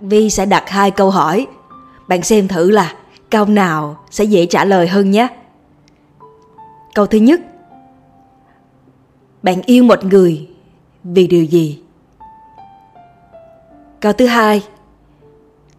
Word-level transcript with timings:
Vi 0.00 0.30
sẽ 0.30 0.46
đặt 0.46 0.68
hai 0.68 0.90
câu 0.90 1.10
hỏi. 1.10 1.46
Bạn 2.08 2.22
xem 2.22 2.48
thử 2.48 2.70
là 2.70 2.94
câu 3.30 3.44
nào 3.44 3.96
sẽ 4.10 4.24
dễ 4.24 4.46
trả 4.46 4.64
lời 4.64 4.88
hơn 4.88 5.10
nhé. 5.10 5.28
Câu 6.94 7.06
thứ 7.06 7.18
nhất. 7.18 7.40
Bạn 9.42 9.62
yêu 9.62 9.84
một 9.84 10.04
người 10.04 10.48
vì 11.04 11.26
điều 11.26 11.44
gì? 11.44 11.82
Câu 14.00 14.12
thứ 14.12 14.26
hai. 14.26 14.62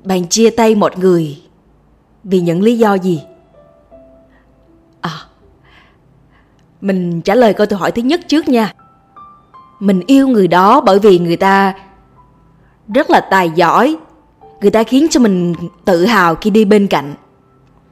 Bạn 0.04 0.28
chia 0.28 0.50
tay 0.50 0.76
một 0.76 1.00
người 1.00 1.42
vì 2.24 2.40
những 2.40 2.62
lý 2.62 2.78
do 2.78 2.94
gì? 2.94 3.24
À, 5.02 5.12
mình 6.82 7.22
trả 7.22 7.36
lời 7.36 7.54
câu 7.54 7.68
hỏi 7.78 7.92
thứ 7.92 8.02
nhất 8.02 8.22
trước 8.28 8.48
nha. 8.48 8.74
Mình 9.80 10.02
yêu 10.08 10.28
người 10.28 10.48
đó 10.48 10.82
bởi 10.82 11.00
vì 11.00 11.20
người 11.20 11.38
ta 11.38 11.74
rất 12.94 13.10
là 13.10 13.22
tài 13.22 13.50
giỏi, 13.50 13.98
người 14.62 14.72
ta 14.72 14.84
khiến 14.84 15.08
cho 15.10 15.20
mình 15.20 15.54
tự 15.86 16.06
hào 16.06 16.36
khi 16.36 16.50
đi 16.50 16.66
bên 16.66 16.88
cạnh. 16.88 17.14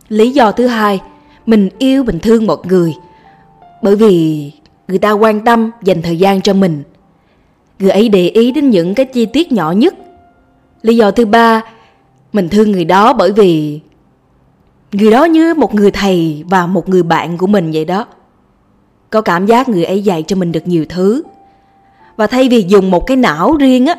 Lý 0.09 0.31
do 0.31 0.51
thứ 0.51 0.67
hai, 0.67 1.01
mình 1.45 1.69
yêu 1.77 2.03
mình 2.03 2.19
thương 2.19 2.47
một 2.47 2.67
người 2.67 2.93
bởi 3.81 3.95
vì 3.95 4.51
người 4.87 4.99
ta 4.99 5.11
quan 5.11 5.45
tâm 5.45 5.71
dành 5.83 6.01
thời 6.01 6.17
gian 6.17 6.41
cho 6.41 6.53
mình. 6.53 6.83
Người 7.79 7.89
ấy 7.89 8.09
để 8.09 8.29
ý 8.29 8.51
đến 8.51 8.69
những 8.69 8.95
cái 8.95 9.05
chi 9.05 9.25
tiết 9.25 9.51
nhỏ 9.51 9.71
nhất. 9.71 9.95
Lý 10.81 10.95
do 10.95 11.11
thứ 11.11 11.25
ba, 11.25 11.61
mình 12.33 12.49
thương 12.49 12.71
người 12.71 12.85
đó 12.85 13.13
bởi 13.13 13.31
vì 13.31 13.79
người 14.91 15.11
đó 15.11 15.25
như 15.25 15.53
một 15.53 15.75
người 15.75 15.91
thầy 15.91 16.43
và 16.47 16.67
một 16.67 16.89
người 16.89 17.03
bạn 17.03 17.37
của 17.37 17.47
mình 17.47 17.71
vậy 17.73 17.85
đó 17.85 18.05
có 19.09 19.21
cảm 19.21 19.45
giác 19.45 19.69
người 19.69 19.83
ấy 19.83 20.03
dạy 20.03 20.23
cho 20.27 20.35
mình 20.35 20.51
được 20.51 20.67
nhiều 20.67 20.85
thứ 20.89 21.23
và 22.17 22.27
thay 22.27 22.49
vì 22.49 22.65
dùng 22.67 22.91
một 22.91 23.07
cái 23.07 23.17
não 23.17 23.55
riêng 23.55 23.85
á 23.85 23.95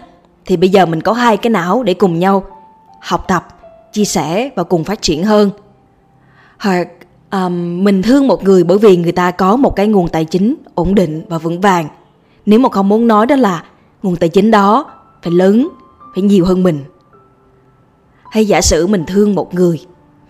thì 0.47 0.57
bây 0.57 0.69
giờ 0.69 0.87
mình 0.87 1.01
có 1.01 1.13
hai 1.13 1.37
cái 1.37 1.51
não 1.51 1.83
để 1.83 1.95
cùng 1.95 2.19
nhau 2.19 2.45
học 3.07 3.25
tập 3.29 3.49
chia 3.93 4.05
sẻ 4.05 4.51
và 4.57 4.63
cùng 4.63 4.85
phát 4.85 5.03
triển 5.03 5.25
hơn. 5.25 5.51
Hoặc 6.59 6.89
um, 7.31 7.85
mình 7.85 8.03
thương 8.03 8.29
một 8.29 8.45
người 8.45 8.65
bởi 8.65 8.79
vì 8.79 8.97
người 8.97 9.13
ta 9.13 9.31
có 9.31 9.57
một 9.57 9.77
cái 9.77 9.87
nguồn 9.87 10.09
tài 10.09 10.25
chính 10.25 10.55
ổn 10.75 10.95
định 10.95 11.25
và 11.29 11.39
vững 11.39 11.61
vàng. 11.61 11.89
Nếu 12.47 12.59
mà 12.61 12.69
không 12.69 12.89
muốn 12.89 13.09
nói 13.09 13.27
đó 13.27 13.37
là 13.37 13.65
nguồn 14.03 14.17
tài 14.17 14.29
chính 14.29 14.51
đó 14.51 14.91
phải 15.23 15.33
lớn 15.33 15.69
phải 16.15 16.23
nhiều 16.23 16.45
hơn 16.45 16.63
mình. 16.63 16.85
Hay 18.31 18.47
giả 18.47 18.61
sử 18.61 18.87
mình 18.87 19.05
thương 19.07 19.35
một 19.35 19.55
người 19.55 19.81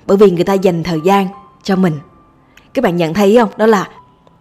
bởi 0.06 0.16
vì 0.16 0.30
người 0.30 0.44
ta 0.44 0.52
dành 0.52 0.82
thời 0.82 1.00
gian 1.00 1.28
cho 1.62 1.76
mình. 1.76 1.94
Các 2.74 2.82
bạn 2.82 2.96
nhận 2.96 3.14
thấy 3.14 3.36
không? 3.40 3.50
Đó 3.56 3.66
là 3.66 3.88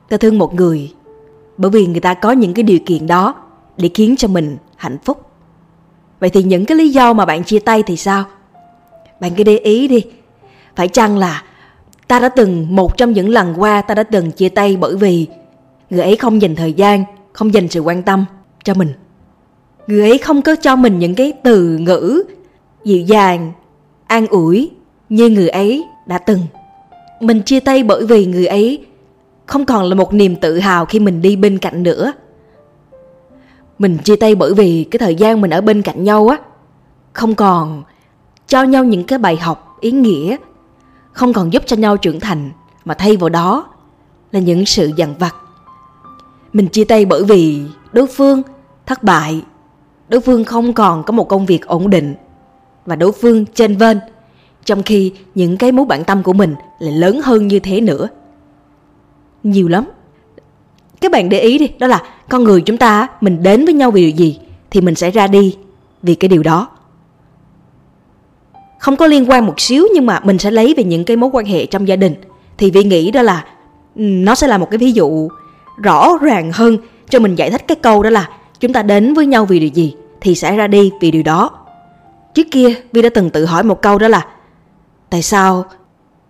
ta 0.09 0.17
thương 0.17 0.37
một 0.37 0.53
người 0.53 0.93
bởi 1.57 1.71
vì 1.71 1.87
người 1.87 2.01
ta 2.01 2.13
có 2.13 2.31
những 2.31 2.53
cái 2.53 2.63
điều 2.63 2.79
kiện 2.85 3.07
đó 3.07 3.35
để 3.77 3.89
khiến 3.93 4.15
cho 4.17 4.27
mình 4.27 4.57
hạnh 4.75 4.97
phúc 5.03 5.29
vậy 6.19 6.29
thì 6.29 6.43
những 6.43 6.65
cái 6.65 6.77
lý 6.77 6.89
do 6.89 7.13
mà 7.13 7.25
bạn 7.25 7.43
chia 7.43 7.59
tay 7.59 7.83
thì 7.83 7.97
sao? 7.97 8.23
Bạn 9.19 9.31
cứ 9.35 9.43
để 9.43 9.57
ý 9.57 9.87
đi. 9.87 10.05
Phải 10.75 10.87
chăng 10.87 11.17
là 11.17 11.43
ta 12.07 12.19
đã 12.19 12.29
từng, 12.29 12.75
một 12.75 12.97
trong 12.97 13.11
những 13.11 13.29
lần 13.29 13.53
qua 13.57 13.81
ta 13.81 13.95
đã 13.95 14.03
từng 14.03 14.31
chia 14.31 14.49
tay 14.49 14.77
bởi 14.77 14.95
vì 14.95 15.27
người 15.89 16.01
ấy 16.01 16.15
không 16.15 16.41
dành 16.41 16.55
thời 16.55 16.73
gian, 16.73 17.03
không 17.33 17.53
dành 17.53 17.67
sự 17.67 17.79
quan 17.79 18.03
tâm 18.03 18.25
cho 18.63 18.73
mình. 18.73 18.93
Người 19.87 20.09
ấy 20.09 20.17
không 20.17 20.41
có 20.41 20.55
cho 20.55 20.75
mình 20.75 20.99
những 20.99 21.15
cái 21.15 21.33
từ 21.43 21.77
ngữ 21.77 22.23
dịu 22.83 23.01
dàng, 23.01 23.51
an 24.07 24.27
ủi 24.27 24.71
như 25.09 25.29
người 25.29 25.49
ấy 25.49 25.83
đã 26.05 26.17
từng. 26.17 26.39
Mình 27.19 27.41
chia 27.41 27.59
tay 27.59 27.83
bởi 27.83 28.05
vì 28.05 28.25
người 28.25 28.47
ấy 28.47 28.85
không 29.45 29.65
còn 29.65 29.83
là 29.83 29.95
một 29.95 30.13
niềm 30.13 30.35
tự 30.35 30.59
hào 30.59 30.85
khi 30.85 30.99
mình 30.99 31.21
đi 31.21 31.35
bên 31.35 31.57
cạnh 31.57 31.83
nữa 31.83 32.11
mình 33.79 33.97
chia 33.97 34.15
tay 34.15 34.35
bởi 34.35 34.53
vì 34.53 34.87
cái 34.91 34.99
thời 34.99 35.15
gian 35.15 35.41
mình 35.41 35.51
ở 35.51 35.61
bên 35.61 35.81
cạnh 35.81 36.03
nhau 36.03 36.27
á, 36.27 36.37
không 37.13 37.35
còn 37.35 37.83
cho 38.47 38.63
nhau 38.63 38.83
những 38.83 39.03
cái 39.03 39.19
bài 39.19 39.37
học, 39.37 39.77
ý 39.79 39.91
nghĩa, 39.91 40.37
không 41.11 41.33
còn 41.33 41.53
giúp 41.53 41.63
cho 41.65 41.75
nhau 41.75 41.97
trưởng 41.97 42.19
thành 42.19 42.51
mà 42.85 42.93
thay 42.93 43.17
vào 43.17 43.29
đó 43.29 43.67
là 44.31 44.39
những 44.39 44.65
sự 44.65 44.91
dằn 44.95 45.13
vặt. 45.19 45.35
Mình 46.53 46.67
chia 46.67 46.83
tay 46.83 47.05
bởi 47.05 47.23
vì 47.23 47.63
đối 47.93 48.07
phương 48.07 48.41
thất 48.85 49.03
bại, 49.03 49.41
đối 50.09 50.21
phương 50.21 50.45
không 50.45 50.73
còn 50.73 51.03
có 51.03 51.11
một 51.11 51.29
công 51.29 51.45
việc 51.45 51.67
ổn 51.67 51.89
định 51.89 52.15
và 52.85 52.95
đối 52.95 53.11
phương 53.11 53.45
trên 53.45 53.77
vên 53.77 53.99
trong 54.65 54.83
khi 54.83 55.13
những 55.35 55.57
cái 55.57 55.71
mối 55.71 55.85
bạn 55.85 56.03
tâm 56.03 56.23
của 56.23 56.33
mình 56.33 56.55
lại 56.79 56.93
lớn 56.93 57.21
hơn 57.23 57.47
như 57.47 57.59
thế 57.59 57.81
nữa. 57.81 58.07
Nhiều 59.43 59.67
lắm 59.67 59.85
các 61.01 61.11
bạn 61.11 61.29
để 61.29 61.39
ý 61.39 61.57
đi, 61.57 61.71
đó 61.79 61.87
là 61.87 62.03
con 62.29 62.43
người 62.43 62.61
chúng 62.61 62.77
ta 62.77 63.07
mình 63.21 63.43
đến 63.43 63.65
với 63.65 63.73
nhau 63.73 63.91
vì 63.91 64.01
điều 64.01 64.15
gì 64.15 64.39
thì 64.71 64.81
mình 64.81 64.95
sẽ 64.95 65.11
ra 65.11 65.27
đi 65.27 65.55
vì 66.03 66.15
cái 66.15 66.29
điều 66.29 66.43
đó. 66.43 66.67
Không 68.79 68.95
có 68.95 69.07
liên 69.07 69.29
quan 69.29 69.45
một 69.45 69.59
xíu 69.59 69.87
nhưng 69.93 70.05
mà 70.05 70.19
mình 70.23 70.37
sẽ 70.37 70.51
lấy 70.51 70.73
về 70.77 70.83
những 70.83 71.03
cái 71.03 71.17
mối 71.17 71.29
quan 71.33 71.45
hệ 71.45 71.65
trong 71.65 71.87
gia 71.87 71.95
đình. 71.95 72.15
Thì 72.57 72.71
vi 72.71 72.83
nghĩ 72.83 73.11
đó 73.11 73.21
là 73.21 73.45
ừ, 73.95 74.01
nó 74.01 74.35
sẽ 74.35 74.47
là 74.47 74.57
một 74.57 74.67
cái 74.71 74.77
ví 74.77 74.91
dụ 74.91 75.29
rõ 75.77 76.17
ràng 76.21 76.51
hơn 76.53 76.77
cho 77.09 77.19
mình 77.19 77.35
giải 77.35 77.51
thích 77.51 77.67
cái 77.67 77.75
câu 77.75 78.03
đó 78.03 78.09
là 78.09 78.29
chúng 78.59 78.73
ta 78.73 78.83
đến 78.83 79.13
với 79.13 79.25
nhau 79.25 79.45
vì 79.45 79.59
điều 79.59 79.69
gì 79.69 79.95
thì 80.21 80.35
sẽ 80.35 80.55
ra 80.55 80.67
đi 80.67 80.91
vì 81.01 81.11
điều 81.11 81.23
đó. 81.23 81.49
Trước 82.33 82.47
kia 82.51 82.75
vi 82.91 83.01
đã 83.01 83.09
từng 83.13 83.29
tự 83.29 83.45
hỏi 83.45 83.63
một 83.63 83.81
câu 83.81 83.97
đó 83.97 84.07
là, 84.07 84.25
tại 85.09 85.21
sao 85.21 85.65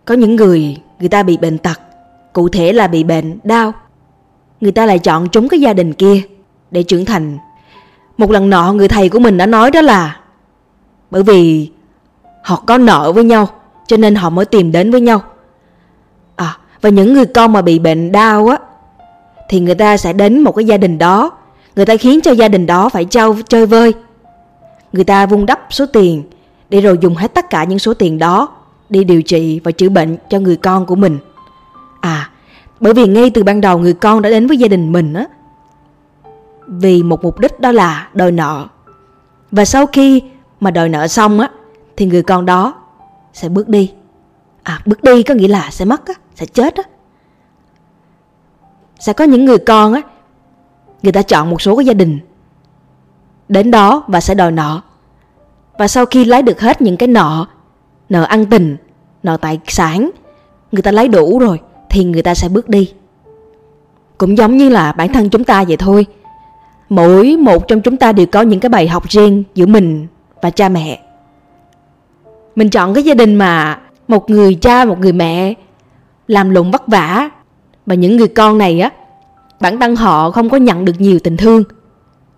có 0.06 0.16
những 0.16 0.36
người 0.36 0.78
người 1.00 1.09
ta 1.09 1.24
bị 1.24 1.38
bệnh 1.38 1.58
tật, 1.58 1.80
cụ 2.34 2.50
thể 2.50 2.74
là 2.74 2.88
bị 2.88 3.03
bệnh 3.03 3.40
đau 3.44 3.74
người 4.61 4.71
ta 4.71 4.85
lại 4.85 4.99
chọn 4.99 5.29
trúng 5.29 5.47
cái 5.47 5.59
gia 5.59 5.73
đình 5.73 5.93
kia 5.93 6.21
để 6.71 6.83
trưởng 6.83 7.05
thành. 7.05 7.38
Một 8.17 8.31
lần 8.31 8.49
nọ 8.49 8.73
người 8.73 8.88
thầy 8.88 9.09
của 9.09 9.19
mình 9.19 9.38
đã 9.38 9.45
nói 9.45 9.71
đó 9.71 9.81
là, 9.81 10.19
bởi 11.11 11.23
vì 11.23 11.69
họ 12.43 12.63
có 12.67 12.77
nợ 12.77 13.11
với 13.11 13.23
nhau, 13.23 13.49
cho 13.88 13.97
nên 13.97 14.16
họ 14.16 14.29
mới 14.29 14.45
tìm 14.45 14.71
đến 14.71 14.91
với 14.91 15.01
nhau. 15.01 15.21
À 16.35 16.57
và 16.81 16.89
những 16.89 17.13
người 17.13 17.25
con 17.25 17.53
mà 17.53 17.61
bị 17.61 17.79
bệnh 17.79 18.11
đau 18.11 18.47
á, 18.47 18.57
thì 19.49 19.59
người 19.59 19.75
ta 19.75 19.97
sẽ 19.97 20.13
đến 20.13 20.41
một 20.41 20.51
cái 20.51 20.66
gia 20.66 20.77
đình 20.77 20.97
đó. 20.97 21.31
Người 21.75 21.85
ta 21.85 21.95
khiến 21.95 22.22
cho 22.22 22.31
gia 22.31 22.47
đình 22.47 22.66
đó 22.66 22.89
phải 22.89 23.05
trao 23.05 23.35
chơi 23.47 23.66
vơi. 23.66 23.93
Người 24.93 25.03
ta 25.03 25.25
vung 25.25 25.45
đắp 25.45 25.67
số 25.69 25.85
tiền 25.85 26.23
để 26.69 26.81
rồi 26.81 26.97
dùng 27.01 27.16
hết 27.16 27.33
tất 27.33 27.49
cả 27.49 27.63
những 27.63 27.79
số 27.79 27.93
tiền 27.93 28.19
đó 28.19 28.49
đi 28.89 29.03
điều 29.03 29.22
trị 29.22 29.59
và 29.63 29.72
chữa 29.72 29.89
bệnh 29.89 30.17
cho 30.29 30.39
người 30.39 30.55
con 30.55 30.85
của 30.85 30.95
mình. 30.95 31.17
À 32.01 32.29
bởi 32.80 32.94
vì 32.94 33.08
ngay 33.08 33.30
từ 33.30 33.44
ban 33.44 33.62
đầu 33.62 33.78
người 33.78 33.94
con 33.94 34.22
đã 34.22 34.30
đến 34.30 34.47
với 34.47 34.58
gia 34.58 34.68
đình 34.68 34.91
mình 34.91 35.13
á, 35.13 35.25
vì 36.68 37.03
một 37.03 37.24
mục 37.24 37.40
đích 37.40 37.59
đó 37.59 37.72
là 37.72 38.09
đòi 38.13 38.31
nợ. 38.31 38.68
Và 39.52 39.66
sau 39.66 39.86
khi 39.86 40.22
mà 40.59 40.72
đòi 40.72 40.90
nợ 40.90 41.08
xong 41.08 41.40
á, 41.40 41.50
thì 41.97 42.06
người 42.06 42.24
con 42.24 42.46
đó 42.46 42.74
sẽ 43.34 43.50
bước 43.50 43.69
đi. 43.69 43.94
À 44.64 44.81
bước 44.85 45.03
đi 45.03 45.24
có 45.24 45.34
nghĩa 45.34 45.47
là 45.47 45.69
sẽ 45.72 45.85
mất 45.85 46.08
á, 46.08 46.14
sẽ 46.35 46.46
chết 46.46 46.75
á. 46.75 46.84
Sẽ 49.00 49.14
có 49.14 49.25
những 49.25 49.46
người 49.46 49.58
con 49.58 49.94
á, 49.94 50.02
người 51.03 51.12
ta 51.12 51.22
chọn 51.22 51.50
một 51.50 51.62
số 51.62 51.75
cái 51.75 51.85
gia 51.85 51.94
đình 51.94 52.19
đến 53.50 53.72
đó 53.72 54.03
và 54.08 54.22
sẽ 54.22 54.35
đòi 54.35 54.52
nợ. 54.52 54.81
Và 55.78 55.88
sau 55.88 56.06
khi 56.06 56.25
lấy 56.25 56.41
được 56.41 56.62
hết 56.62 56.81
những 56.81 56.97
cái 56.97 57.08
nợ 57.08 57.46
nợ 58.09 58.24
ăn 58.24 58.46
tình, 58.46 58.78
nợ 59.24 59.38
tài 59.38 59.59
sản, 59.68 60.09
người 60.72 60.81
ta 60.81 60.91
lấy 60.91 61.08
đủ 61.08 61.40
rồi 61.40 61.59
thì 61.95 62.03
người 62.03 62.22
ta 62.22 62.35
sẽ 62.35 62.50
bước 62.50 62.69
đi. 62.69 62.91
Cũng 64.17 64.38
giống 64.38 64.57
như 64.57 64.69
là 64.69 64.91
bản 64.91 65.13
thân 65.13 65.29
chúng 65.29 65.44
ta 65.44 65.63
vậy 65.63 65.78
thôi. 65.78 66.06
Mỗi 66.89 67.38
một 67.38 67.67
trong 67.67 67.81
chúng 67.81 67.97
ta 67.97 68.11
đều 68.11 68.25
có 68.25 68.41
những 68.41 68.59
cái 68.59 68.69
bài 68.69 68.88
học 68.88 69.09
riêng 69.09 69.44
giữa 69.56 69.66
mình 69.66 70.07
và 70.41 70.50
cha 70.50 70.69
mẹ. 70.69 71.00
Mình 72.55 72.69
chọn 72.69 72.94
cái 72.94 73.03
gia 73.03 73.13
đình 73.13 73.35
mà 73.35 73.79
một 74.07 74.29
người 74.29 74.55
cha, 74.55 74.85
một 74.85 75.00
người 75.00 75.11
mẹ 75.11 75.53
làm 76.28 76.50
lụng 76.50 76.72
vất 76.72 76.88
vả 76.88 77.29
và 77.85 77.95
những 77.95 78.17
người 78.17 78.28
con 78.28 78.57
này 78.57 78.79
á, 78.79 78.89
bản 79.59 79.79
thân 79.79 79.95
họ 79.95 80.31
không 80.31 80.50
có 80.50 80.57
nhận 80.57 80.85
được 80.85 80.95
nhiều 81.01 81.19
tình 81.19 81.37
thương, 81.37 81.64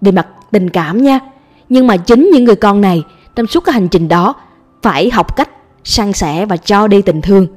về 0.01 0.11
mặt 0.11 0.27
tình 0.51 0.69
cảm 0.69 1.03
nha. 1.03 1.19
Nhưng 1.69 1.87
mà 1.87 1.97
chính 1.97 2.29
những 2.33 2.43
người 2.43 2.55
con 2.55 2.81
này 2.81 3.03
trong 3.35 3.47
suốt 3.47 3.63
cái 3.63 3.73
hành 3.73 3.87
trình 3.87 4.07
đó 4.07 4.35
phải 4.81 5.09
học 5.09 5.35
cách 5.35 5.49
san 5.83 6.13
sẻ 6.13 6.45
và 6.45 6.57
cho 6.57 6.87
đi 6.87 7.01
tình 7.01 7.21
thương 7.21 7.47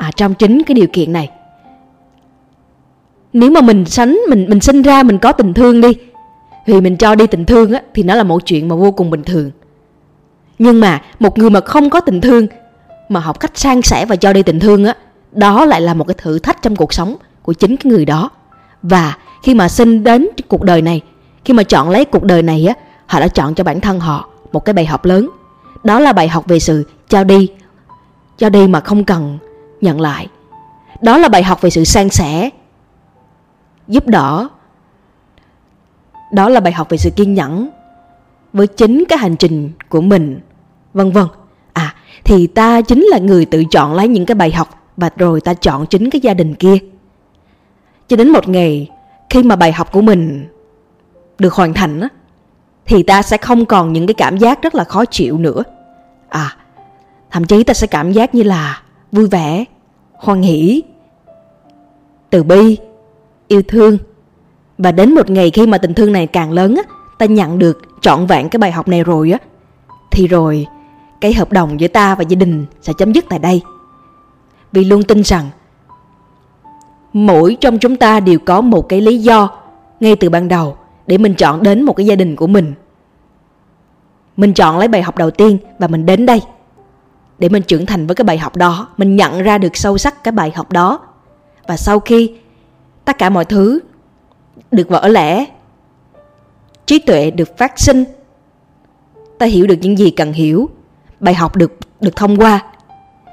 à, 0.00 0.10
trong 0.16 0.34
chính 0.34 0.62
cái 0.62 0.74
điều 0.74 0.86
kiện 0.92 1.12
này. 1.12 1.30
Nếu 3.32 3.50
mà 3.50 3.60
mình 3.60 3.84
sánh 3.84 4.20
mình 4.28 4.46
mình 4.48 4.60
sinh 4.60 4.82
ra 4.82 5.02
mình 5.02 5.18
có 5.18 5.32
tình 5.32 5.54
thương 5.54 5.80
đi 5.80 5.88
thì 6.66 6.80
mình 6.80 6.96
cho 6.96 7.14
đi 7.14 7.26
tình 7.26 7.44
thương 7.44 7.72
á 7.72 7.82
thì 7.94 8.02
nó 8.02 8.14
là 8.14 8.22
một 8.22 8.46
chuyện 8.46 8.68
mà 8.68 8.76
vô 8.76 8.90
cùng 8.90 9.10
bình 9.10 9.22
thường. 9.22 9.50
Nhưng 10.58 10.80
mà 10.80 11.02
một 11.18 11.38
người 11.38 11.50
mà 11.50 11.60
không 11.60 11.90
có 11.90 12.00
tình 12.00 12.20
thương 12.20 12.46
mà 13.08 13.20
học 13.20 13.40
cách 13.40 13.50
san 13.54 13.82
sẻ 13.82 14.06
và 14.06 14.16
cho 14.16 14.32
đi 14.32 14.42
tình 14.42 14.60
thương 14.60 14.84
á 14.84 14.94
đó 15.32 15.64
lại 15.64 15.80
là 15.80 15.94
một 15.94 16.06
cái 16.06 16.14
thử 16.18 16.38
thách 16.38 16.62
trong 16.62 16.76
cuộc 16.76 16.92
sống 16.92 17.16
của 17.42 17.52
chính 17.52 17.76
cái 17.76 17.92
người 17.92 18.04
đó. 18.04 18.30
Và 18.82 19.16
khi 19.42 19.54
mà 19.54 19.68
sinh 19.68 20.04
đến 20.04 20.28
cuộc 20.48 20.62
đời 20.62 20.82
này 20.82 21.00
khi 21.44 21.54
mà 21.54 21.62
chọn 21.62 21.90
lấy 21.90 22.04
cuộc 22.04 22.24
đời 22.24 22.42
này 22.42 22.66
á 22.66 22.74
họ 23.06 23.20
đã 23.20 23.28
chọn 23.28 23.54
cho 23.54 23.64
bản 23.64 23.80
thân 23.80 24.00
họ 24.00 24.28
một 24.52 24.64
cái 24.64 24.72
bài 24.72 24.86
học 24.86 25.04
lớn. 25.04 25.30
Đó 25.84 26.00
là 26.00 26.12
bài 26.12 26.28
học 26.28 26.44
về 26.48 26.58
sự 26.58 26.86
cho 27.08 27.24
đi 27.24 27.48
cho 28.38 28.50
đi 28.50 28.66
mà 28.66 28.80
không 28.80 29.04
cần 29.04 29.38
nhận 29.80 30.00
lại. 30.00 30.28
Đó 31.00 31.18
là 31.18 31.28
bài 31.28 31.42
học 31.42 31.60
về 31.60 31.70
sự 31.70 31.84
san 31.84 32.10
sẻ, 32.10 32.50
giúp 33.88 34.06
đỡ. 34.06 34.48
Đó 36.32 36.48
là 36.48 36.60
bài 36.60 36.72
học 36.72 36.88
về 36.90 36.98
sự 36.98 37.10
kiên 37.10 37.34
nhẫn 37.34 37.70
với 38.52 38.66
chính 38.66 39.04
cái 39.08 39.18
hành 39.18 39.36
trình 39.36 39.70
của 39.88 40.00
mình, 40.00 40.40
vân 40.94 41.12
vân. 41.12 41.26
À 41.72 41.94
thì 42.24 42.46
ta 42.46 42.80
chính 42.80 43.04
là 43.04 43.18
người 43.18 43.44
tự 43.44 43.64
chọn 43.64 43.94
lấy 43.94 44.08
những 44.08 44.26
cái 44.26 44.34
bài 44.34 44.52
học 44.52 44.68
và 44.96 45.10
rồi 45.16 45.40
ta 45.40 45.54
chọn 45.54 45.86
chính 45.86 46.10
cái 46.10 46.20
gia 46.20 46.34
đình 46.34 46.54
kia. 46.54 46.78
Cho 48.08 48.16
đến 48.16 48.28
một 48.28 48.48
ngày 48.48 48.90
khi 49.30 49.42
mà 49.42 49.56
bài 49.56 49.72
học 49.72 49.92
của 49.92 50.02
mình 50.02 50.46
được 51.38 51.54
hoàn 51.54 51.74
thành 51.74 52.00
á, 52.00 52.08
thì 52.86 53.02
ta 53.02 53.22
sẽ 53.22 53.36
không 53.36 53.66
còn 53.66 53.92
những 53.92 54.06
cái 54.06 54.14
cảm 54.14 54.36
giác 54.36 54.62
rất 54.62 54.74
là 54.74 54.84
khó 54.84 55.04
chịu 55.04 55.38
nữa. 55.38 55.62
À 56.28 56.56
thậm 57.30 57.44
chí 57.44 57.64
ta 57.64 57.74
sẽ 57.74 57.86
cảm 57.86 58.12
giác 58.12 58.34
như 58.34 58.42
là 58.42 58.82
vui 59.12 59.26
vẻ, 59.26 59.64
hoan 60.12 60.42
hỷ. 60.42 60.82
Từ 62.30 62.42
bi, 62.42 62.76
yêu 63.48 63.62
thương. 63.68 63.98
Và 64.78 64.92
đến 64.92 65.14
một 65.14 65.30
ngày 65.30 65.50
khi 65.50 65.66
mà 65.66 65.78
tình 65.78 65.94
thương 65.94 66.12
này 66.12 66.26
càng 66.26 66.52
lớn 66.52 66.74
á, 66.76 66.82
ta 67.18 67.26
nhận 67.26 67.58
được 67.58 67.78
trọn 68.00 68.26
vẹn 68.26 68.48
cái 68.48 68.58
bài 68.58 68.72
học 68.72 68.88
này 68.88 69.04
rồi 69.04 69.30
á, 69.30 69.38
thì 70.10 70.26
rồi 70.26 70.66
cái 71.20 71.34
hợp 71.34 71.52
đồng 71.52 71.80
giữa 71.80 71.88
ta 71.88 72.14
và 72.14 72.22
gia 72.22 72.36
đình 72.36 72.66
sẽ 72.82 72.92
chấm 72.98 73.12
dứt 73.12 73.24
tại 73.28 73.38
đây. 73.38 73.62
Vì 74.72 74.84
luôn 74.84 75.02
tin 75.02 75.22
rằng 75.22 75.50
mỗi 77.12 77.56
trong 77.60 77.78
chúng 77.78 77.96
ta 77.96 78.20
đều 78.20 78.38
có 78.38 78.60
một 78.60 78.88
cái 78.88 79.00
lý 79.00 79.18
do 79.18 79.50
ngay 80.00 80.16
từ 80.16 80.30
ban 80.30 80.48
đầu 80.48 80.76
để 81.06 81.18
mình 81.18 81.34
chọn 81.34 81.62
đến 81.62 81.82
một 81.82 81.92
cái 81.92 82.06
gia 82.06 82.14
đình 82.14 82.36
của 82.36 82.46
mình. 82.46 82.74
Mình 84.36 84.54
chọn 84.54 84.78
lấy 84.78 84.88
bài 84.88 85.02
học 85.02 85.16
đầu 85.16 85.30
tiên 85.30 85.58
và 85.78 85.88
mình 85.88 86.06
đến 86.06 86.26
đây 86.26 86.40
để 87.40 87.48
mình 87.48 87.62
trưởng 87.62 87.86
thành 87.86 88.06
với 88.06 88.14
cái 88.14 88.24
bài 88.24 88.38
học 88.38 88.56
đó, 88.56 88.88
mình 88.96 89.16
nhận 89.16 89.42
ra 89.42 89.58
được 89.58 89.76
sâu 89.76 89.98
sắc 89.98 90.24
cái 90.24 90.32
bài 90.32 90.52
học 90.54 90.72
đó. 90.72 91.00
Và 91.68 91.76
sau 91.76 92.00
khi 92.00 92.34
tất 93.04 93.18
cả 93.18 93.30
mọi 93.30 93.44
thứ 93.44 93.80
được 94.70 94.88
vỡ 94.88 95.08
lẽ, 95.08 95.44
trí 96.86 96.98
tuệ 96.98 97.30
được 97.30 97.58
phát 97.58 97.78
sinh, 97.78 98.04
ta 99.38 99.46
hiểu 99.46 99.66
được 99.66 99.76
những 99.80 99.98
gì 99.98 100.10
cần 100.10 100.32
hiểu, 100.32 100.68
bài 101.20 101.34
học 101.34 101.56
được 101.56 101.72
được 102.00 102.16
thông 102.16 102.36
qua, 102.36 102.62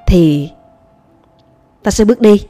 thì 0.07 0.49
ta 1.83 1.91
sẽ 1.91 2.05
bước 2.05 2.21
đi. 2.21 2.45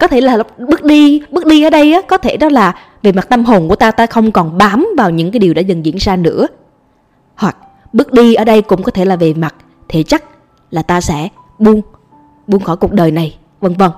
Có 0.00 0.06
thể 0.06 0.20
là 0.20 0.38
bước 0.58 0.84
đi 0.84 1.22
bước 1.30 1.46
đi 1.46 1.62
ở 1.62 1.70
đây 1.70 1.92
á, 1.92 2.00
có 2.08 2.16
thể 2.16 2.36
đó 2.36 2.48
là 2.48 2.74
về 3.02 3.12
mặt 3.12 3.28
tâm 3.28 3.44
hồn 3.44 3.68
của 3.68 3.76
ta 3.76 3.90
ta 3.90 4.06
không 4.06 4.32
còn 4.32 4.58
bám 4.58 4.88
vào 4.96 5.10
những 5.10 5.30
cái 5.30 5.40
điều 5.40 5.54
đã 5.54 5.60
dần 5.60 5.86
diễn 5.86 5.96
ra 5.96 6.16
nữa. 6.16 6.46
Hoặc 7.34 7.56
bước 7.92 8.12
đi 8.12 8.34
ở 8.34 8.44
đây 8.44 8.62
cũng 8.62 8.82
có 8.82 8.90
thể 8.90 9.04
là 9.04 9.16
về 9.16 9.34
mặt 9.34 9.54
thì 9.92 10.02
chắc 10.02 10.24
là 10.70 10.82
ta 10.82 11.00
sẽ 11.00 11.28
buông 11.58 11.80
buông 12.46 12.62
khỏi 12.62 12.76
cuộc 12.76 12.92
đời 12.92 13.10
này 13.10 13.36
vân 13.60 13.74
vân. 13.74 13.90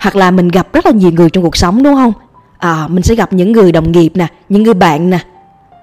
Hoặc 0.00 0.16
là 0.16 0.30
mình 0.30 0.48
gặp 0.48 0.72
rất 0.72 0.86
là 0.86 0.92
nhiều 0.92 1.10
người 1.12 1.30
trong 1.30 1.44
cuộc 1.44 1.56
sống 1.56 1.82
đúng 1.82 1.94
không? 1.94 2.12
À, 2.58 2.88
mình 2.88 3.02
sẽ 3.02 3.14
gặp 3.14 3.32
những 3.32 3.52
người 3.52 3.72
đồng 3.72 3.92
nghiệp 3.92 4.12
nè 4.14 4.26
những 4.48 4.62
người 4.62 4.74
bạn 4.74 5.10
nè. 5.10 5.18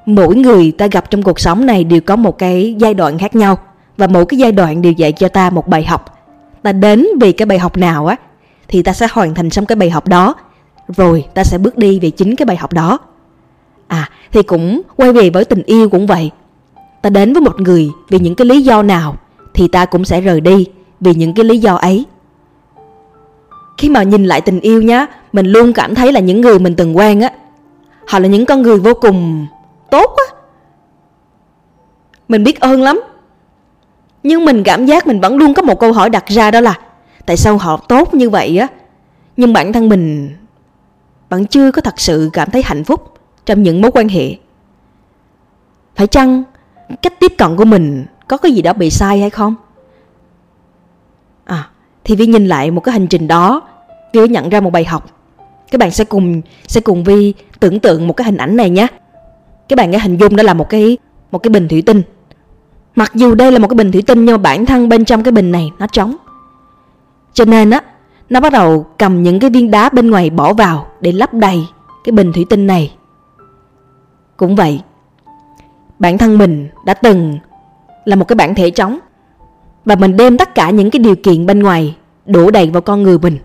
Mỗi 0.06 0.36
người 0.36 0.72
ta 0.72 0.88
gặp 0.88 1.10
trong 1.10 1.24
cuộc 1.24 1.40
sống 1.40 1.66
này 1.66 1.84
đều 1.84 2.02
có 2.02 2.16
một 2.16 2.38
cái 2.38 2.76
giai 2.78 2.94
đoạn 2.94 3.18
khác 3.18 3.36
nhau. 3.36 3.58
Và 3.98 4.08
mỗi 4.08 4.26
cái 4.26 4.38
giai 4.38 4.52
đoạn 4.52 4.82
đều 4.82 4.92
dạy 4.92 5.12
cho 5.12 5.28
ta 5.28 5.50
một 5.50 5.68
bài 5.68 5.84
học. 5.84 6.18
Ta 6.64 6.72
đến 6.72 7.08
vì 7.22 7.32
cái 7.32 7.46
bài 7.46 7.60
học 7.60 7.78
nào 7.78 8.08
á 8.08 8.16
thì 8.68 8.84
ta 8.84 8.94
sẽ 8.94 9.08
hoàn 9.12 9.36
thành 9.36 9.50
xong 9.50 9.66
cái 9.66 9.76
bài 9.76 9.90
học 9.90 10.08
đó. 10.08 10.36
Rồi 10.88 11.26
ta 11.34 11.44
sẽ 11.44 11.58
bước 11.58 11.78
đi 11.78 12.00
về 12.00 12.10
chính 12.10 12.36
cái 12.36 12.46
bài 12.46 12.58
học 12.58 12.74
đó. 12.74 13.00
À 13.88 14.10
thì 14.32 14.44
cũng 14.44 14.82
quay 14.96 15.14
về 15.14 15.30
với 15.30 15.46
tình 15.46 15.64
yêu 15.64 15.90
cũng 15.90 16.08
vậy 16.08 16.32
ta 17.08 17.12
đến 17.20 17.34
với 17.34 17.42
một 17.42 17.62
người 17.62 17.92
vì 18.10 18.20
những 18.20 18.36
cái 18.36 18.46
lý 18.46 18.62
do 18.62 18.84
nào 18.84 19.18
thì 19.54 19.68
ta 19.68 19.86
cũng 19.86 20.06
sẽ 20.06 20.22
rời 20.22 20.42
đi 20.42 20.66
vì 21.00 21.14
những 21.14 21.34
cái 21.34 21.46
lý 21.46 21.58
do 21.58 21.76
ấy. 21.76 22.06
Khi 23.78 23.90
mà 23.90 24.04
nhìn 24.04 24.26
lại 24.26 24.42
tình 24.42 24.60
yêu 24.60 24.82
nhá, 24.82 25.06
mình 25.34 25.46
luôn 25.46 25.74
cảm 25.74 25.96
thấy 25.96 26.12
là 26.12 26.20
những 26.20 26.42
người 26.42 26.60
mình 26.60 26.76
từng 26.76 26.98
quen 26.98 27.22
á, 27.22 27.30
họ 28.08 28.20
là 28.20 28.28
những 28.28 28.46
con 28.46 28.62
người 28.62 28.80
vô 28.80 28.94
cùng 28.94 29.48
tốt 29.92 30.16
á. 30.18 30.36
Mình 32.28 32.44
biết 32.44 32.60
ơn 32.60 32.82
lắm. 32.82 33.02
Nhưng 34.24 34.46
mình 34.46 34.64
cảm 34.64 34.86
giác 34.86 35.08
mình 35.08 35.20
vẫn 35.20 35.38
luôn 35.38 35.54
có 35.54 35.62
một 35.62 35.80
câu 35.80 35.94
hỏi 35.94 36.10
đặt 36.10 36.28
ra 36.28 36.52
đó 36.52 36.60
là, 36.60 36.80
tại 37.26 37.38
sao 37.38 37.58
họ 37.58 37.78
tốt 37.78 38.14
như 38.14 38.30
vậy 38.30 38.58
á? 38.58 38.68
Nhưng 39.38 39.54
bản 39.54 39.74
thân 39.74 39.90
mình 39.90 40.30
vẫn 41.30 41.46
chưa 41.46 41.72
có 41.72 41.82
thật 41.82 42.00
sự 42.00 42.30
cảm 42.34 42.52
thấy 42.52 42.62
hạnh 42.66 42.84
phúc 42.84 43.14
trong 43.46 43.64
những 43.64 43.82
mối 43.82 43.92
quan 43.92 44.10
hệ. 44.10 44.36
Phải 45.96 46.08
chăng 46.08 46.44
cách 47.02 47.20
tiếp 47.20 47.34
cận 47.38 47.56
của 47.56 47.66
mình 47.66 48.06
có 48.28 48.38
cái 48.38 48.52
gì 48.52 48.62
đó 48.62 48.74
bị 48.74 48.90
sai 48.90 49.20
hay 49.20 49.30
không? 49.30 49.56
À 51.46 51.70
thì 52.04 52.16
vi 52.16 52.28
nhìn 52.28 52.48
lại 52.48 52.72
một 52.72 52.82
cái 52.82 52.94
hành 52.94 53.08
trình 53.08 53.28
đó 53.28 53.62
vi 54.14 54.28
nhận 54.28 54.50
ra 54.50 54.60
một 54.60 54.70
bài 54.70 54.86
học. 54.86 55.10
Các 55.72 55.80
bạn 55.80 55.92
sẽ 55.92 56.04
cùng 56.04 56.42
sẽ 56.68 56.82
cùng 56.82 57.04
vi 57.04 57.34
tưởng 57.60 57.80
tượng 57.80 58.08
một 58.08 58.14
cái 58.14 58.26
hình 58.26 58.38
ảnh 58.38 58.56
này 58.56 58.70
nhé. 58.70 58.88
Các 59.70 59.76
bạn 59.76 59.92
cái 59.92 60.02
hình 60.02 60.18
dung 60.18 60.36
đó 60.36 60.44
là 60.44 60.54
một 60.54 60.70
cái 60.70 60.98
một 61.32 61.40
cái 61.40 61.50
bình 61.50 61.68
thủy 61.68 61.84
tinh. 61.86 62.02
Mặc 62.96 63.12
dù 63.16 63.36
đây 63.36 63.52
là 63.52 63.60
một 63.60 63.68
cái 63.68 63.76
bình 63.76 63.92
thủy 63.92 64.04
tinh, 64.08 64.26
nhưng 64.26 64.34
mà 64.34 64.38
bản 64.38 64.66
thân 64.66 64.90
bên 64.90 65.06
trong 65.06 65.24
cái 65.24 65.32
bình 65.32 65.52
này 65.52 65.72
nó 65.80 65.88
trống. 65.88 66.16
Cho 67.34 67.46
nên 67.46 67.70
á, 67.70 67.82
nó 68.30 68.40
bắt 68.40 68.52
đầu 68.52 68.86
cầm 68.98 69.24
những 69.24 69.40
cái 69.40 69.50
viên 69.50 69.72
đá 69.72 69.90
bên 69.90 70.12
ngoài 70.12 70.30
bỏ 70.30 70.54
vào 70.54 70.88
để 71.02 71.12
lấp 71.12 71.34
đầy 71.34 71.66
cái 72.04 72.12
bình 72.12 72.34
thủy 72.34 72.46
tinh 72.50 72.68
này. 72.68 72.96
Cũng 74.38 74.56
vậy 74.56 74.82
bản 76.00 76.18
thân 76.18 76.38
mình 76.38 76.68
đã 76.86 76.94
từng 76.94 77.40
là 78.06 78.16
một 78.16 78.26
cái 78.26 78.36
bản 78.36 78.56
thể 78.56 78.70
trống. 78.70 79.00
Và 79.86 79.96
mình 79.96 80.18
đem 80.18 80.38
tất 80.38 80.56
cả 80.56 80.70
những 80.70 80.90
cái 80.90 81.00
điều 81.00 81.16
kiện 81.16 81.46
bên 81.46 81.60
ngoài 81.60 81.96
đổ 82.26 82.52
đầy 82.52 82.70
vào 82.70 82.82
con 82.82 83.04
người 83.04 83.20
mình. 83.20 83.38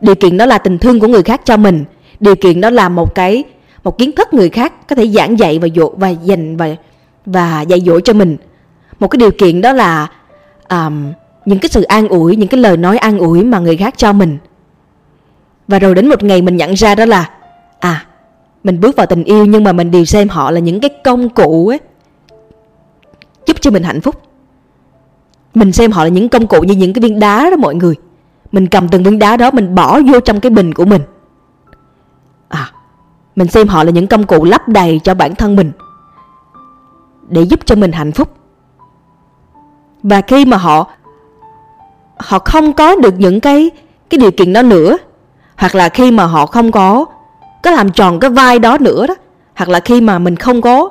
Điều 0.00 0.14
kiện 0.14 0.36
đó 0.36 0.46
là 0.46 0.58
tình 0.58 0.78
thương 0.78 1.00
của 1.00 1.06
người 1.06 1.22
khác 1.22 1.40
cho 1.44 1.56
mình. 1.56 1.84
Điều 2.20 2.34
kiện 2.34 2.60
đó 2.60 2.70
là 2.70 2.88
một 2.88 3.14
cái 3.14 3.44
một 3.84 3.98
kiến 3.98 4.12
thức 4.12 4.34
người 4.34 4.48
khác 4.48 4.88
có 4.88 4.96
thể 4.96 5.08
giảng 5.08 5.38
dạy 5.38 5.58
và 5.58 5.68
dỗ 5.76 5.92
và 5.96 6.08
dành 6.08 6.56
và 6.56 6.66
và 7.26 7.60
dạy 7.60 7.80
dỗ 7.80 8.00
cho 8.00 8.12
mình. 8.12 8.36
Một 8.98 9.08
cái 9.08 9.18
điều 9.18 9.30
kiện 9.30 9.60
đó 9.60 9.72
là 9.72 10.08
um, 10.70 11.12
những 11.44 11.58
cái 11.58 11.68
sự 11.68 11.82
an 11.82 12.08
ủi 12.08 12.36
những 12.36 12.48
cái 12.48 12.60
lời 12.60 12.76
nói 12.76 12.98
an 12.98 13.18
ủi 13.18 13.44
mà 13.44 13.58
người 13.58 13.76
khác 13.76 13.94
cho 13.96 14.12
mình. 14.12 14.38
Và 15.68 15.78
rồi 15.78 15.94
đến 15.94 16.08
một 16.08 16.22
ngày 16.22 16.42
mình 16.42 16.56
nhận 16.56 16.72
ra 16.72 16.94
đó 16.94 17.04
là 17.04 17.30
à 17.80 18.06
mình 18.64 18.80
bước 18.80 18.96
vào 18.96 19.06
tình 19.06 19.24
yêu 19.24 19.44
nhưng 19.44 19.64
mà 19.64 19.72
mình 19.72 19.90
đều 19.90 20.04
xem 20.04 20.28
họ 20.28 20.50
là 20.50 20.60
những 20.60 20.80
cái 20.80 20.90
công 21.04 21.28
cụ 21.28 21.68
ấy. 21.68 21.80
Giúp 23.46 23.56
cho 23.60 23.70
mình 23.70 23.82
hạnh 23.82 24.00
phúc. 24.00 24.22
Mình 25.54 25.72
xem 25.72 25.90
họ 25.90 26.04
là 26.04 26.10
những 26.10 26.28
công 26.28 26.46
cụ 26.46 26.60
như 26.62 26.74
những 26.74 26.92
cái 26.92 27.00
viên 27.02 27.18
đá 27.18 27.50
đó 27.50 27.56
mọi 27.56 27.74
người. 27.74 27.94
Mình 28.52 28.66
cầm 28.66 28.88
từng 28.88 29.02
viên 29.02 29.18
đá 29.18 29.36
đó, 29.36 29.50
mình 29.50 29.74
bỏ 29.74 30.00
vô 30.00 30.20
trong 30.20 30.40
cái 30.40 30.50
bình 30.50 30.74
của 30.74 30.84
mình. 30.84 31.02
À 32.48 32.72
mình 33.36 33.48
xem 33.48 33.68
họ 33.68 33.84
là 33.84 33.90
những 33.90 34.06
công 34.06 34.26
cụ 34.26 34.44
lấp 34.44 34.68
đầy 34.68 35.00
cho 35.04 35.14
bản 35.14 35.34
thân 35.34 35.56
mình 35.56 35.72
để 37.28 37.42
giúp 37.42 37.60
cho 37.66 37.74
mình 37.74 37.92
hạnh 37.92 38.12
phúc. 38.12 38.28
Và 40.02 40.20
khi 40.20 40.44
mà 40.44 40.56
họ 40.56 40.90
họ 42.16 42.38
không 42.38 42.72
có 42.72 42.96
được 42.96 43.14
những 43.18 43.40
cái 43.40 43.70
cái 44.10 44.18
điều 44.18 44.30
kiện 44.30 44.52
đó 44.52 44.62
nữa, 44.62 44.96
hoặc 45.56 45.74
là 45.74 45.88
khi 45.88 46.10
mà 46.10 46.24
họ 46.24 46.46
không 46.46 46.72
có 46.72 47.06
có 47.62 47.70
làm 47.70 47.92
tròn 47.92 48.20
cái 48.20 48.30
vai 48.30 48.58
đó 48.58 48.78
nữa 48.80 49.06
đó. 49.06 49.14
Hoặc 49.56 49.68
là 49.68 49.80
khi 49.80 50.00
mà 50.00 50.18
mình 50.18 50.36
không 50.36 50.60
có 50.60 50.90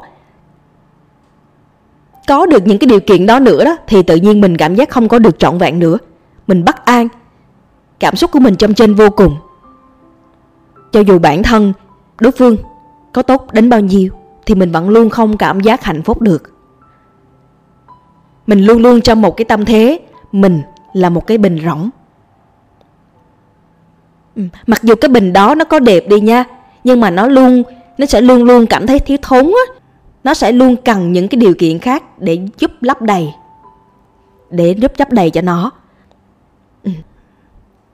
có 2.27 2.45
được 2.45 2.67
những 2.67 2.77
cái 2.77 2.87
điều 2.87 2.99
kiện 2.99 3.25
đó 3.25 3.39
nữa 3.39 3.65
đó, 3.65 3.77
thì 3.87 4.03
tự 4.03 4.15
nhiên 4.15 4.41
mình 4.41 4.57
cảm 4.57 4.75
giác 4.75 4.89
không 4.89 5.07
có 5.07 5.19
được 5.19 5.39
trọn 5.39 5.57
vẹn 5.57 5.79
nữa. 5.79 5.97
Mình 6.47 6.65
bất 6.65 6.85
an. 6.85 7.07
Cảm 7.99 8.15
xúc 8.15 8.31
của 8.31 8.39
mình 8.39 8.55
trong 8.55 8.73
trên 8.73 8.93
vô 8.93 9.09
cùng. 9.09 9.37
Cho 10.91 10.99
dù 10.99 11.19
bản 11.19 11.43
thân 11.43 11.73
đối 12.19 12.31
phương 12.31 12.57
có 13.13 13.21
tốt 13.21 13.53
đến 13.53 13.69
bao 13.69 13.79
nhiêu, 13.79 14.11
thì 14.45 14.55
mình 14.55 14.71
vẫn 14.71 14.89
luôn 14.89 15.09
không 15.09 15.37
cảm 15.37 15.59
giác 15.59 15.83
hạnh 15.83 16.01
phúc 16.01 16.21
được. 16.21 16.43
Mình 18.47 18.65
luôn 18.65 18.81
luôn 18.81 19.01
trong 19.01 19.21
một 19.21 19.37
cái 19.37 19.45
tâm 19.45 19.65
thế, 19.65 19.99
mình 20.31 20.61
là 20.93 21.09
một 21.09 21.27
cái 21.27 21.37
bình 21.37 21.59
rỗng. 21.65 21.89
Ừ, 24.35 24.43
mặc 24.67 24.83
dù 24.83 24.95
cái 24.95 25.09
bình 25.09 25.33
đó 25.33 25.55
nó 25.55 25.65
có 25.65 25.79
đẹp 25.79 26.03
đi 26.07 26.19
nha 26.19 26.43
nhưng 26.83 26.99
mà 26.99 27.09
nó 27.09 27.27
luôn, 27.27 27.63
nó 27.97 28.05
sẽ 28.05 28.21
luôn 28.21 28.43
luôn 28.43 28.65
cảm 28.65 28.87
thấy 28.87 28.99
thiếu 28.99 29.17
thốn 29.21 29.45
á. 29.45 29.73
Nó 30.23 30.33
sẽ 30.33 30.51
luôn 30.51 30.75
cần 30.85 31.11
những 31.13 31.27
cái 31.27 31.39
điều 31.39 31.53
kiện 31.53 31.79
khác 31.79 32.19
để 32.19 32.39
giúp 32.57 32.71
lấp 32.81 33.01
đầy, 33.01 33.33
để 34.49 34.75
giúp 34.77 34.91
lấp 34.97 35.11
đầy 35.11 35.29
cho 35.29 35.41
nó. 35.41 35.71
Ừ. 36.83 36.91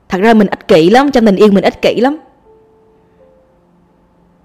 thật 0.09 0.17
ra 0.21 0.33
mình 0.33 0.47
ích 0.47 0.67
kỷ 0.67 0.89
lắm, 0.89 1.11
trong 1.11 1.25
tình 1.25 1.35
yêu 1.35 1.51
mình 1.51 1.63
ích 1.63 1.81
kỷ 1.81 1.99
lắm. 1.99 2.17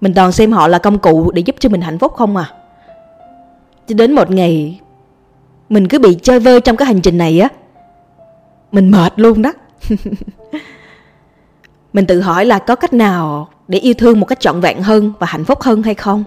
Mình 0.01 0.13
toàn 0.13 0.31
xem 0.31 0.51
họ 0.51 0.67
là 0.67 0.77
công 0.77 0.99
cụ 0.99 1.31
để 1.31 1.41
giúp 1.45 1.55
cho 1.59 1.69
mình 1.69 1.81
hạnh 1.81 1.99
phúc 1.99 2.13
không 2.13 2.37
à. 2.37 2.53
Cho 3.87 3.95
đến 3.95 4.11
một 4.11 4.31
ngày, 4.31 4.79
mình 5.69 5.87
cứ 5.87 5.99
bị 5.99 6.17
chơi 6.21 6.39
vơi 6.39 6.61
trong 6.61 6.75
cái 6.75 6.85
hành 6.85 7.01
trình 7.01 7.17
này 7.17 7.39
á. 7.39 7.49
Mình 8.71 8.91
mệt 8.91 9.13
luôn 9.15 9.41
đó. 9.41 9.53
mình 11.93 12.05
tự 12.07 12.21
hỏi 12.21 12.45
là 12.45 12.59
có 12.59 12.75
cách 12.75 12.93
nào 12.93 13.49
để 13.67 13.79
yêu 13.79 13.93
thương 13.97 14.19
một 14.19 14.25
cách 14.25 14.39
trọn 14.39 14.61
vẹn 14.61 14.81
hơn 14.81 15.13
và 15.19 15.27
hạnh 15.27 15.45
phúc 15.45 15.61
hơn 15.61 15.83
hay 15.83 15.95
không? 15.95 16.23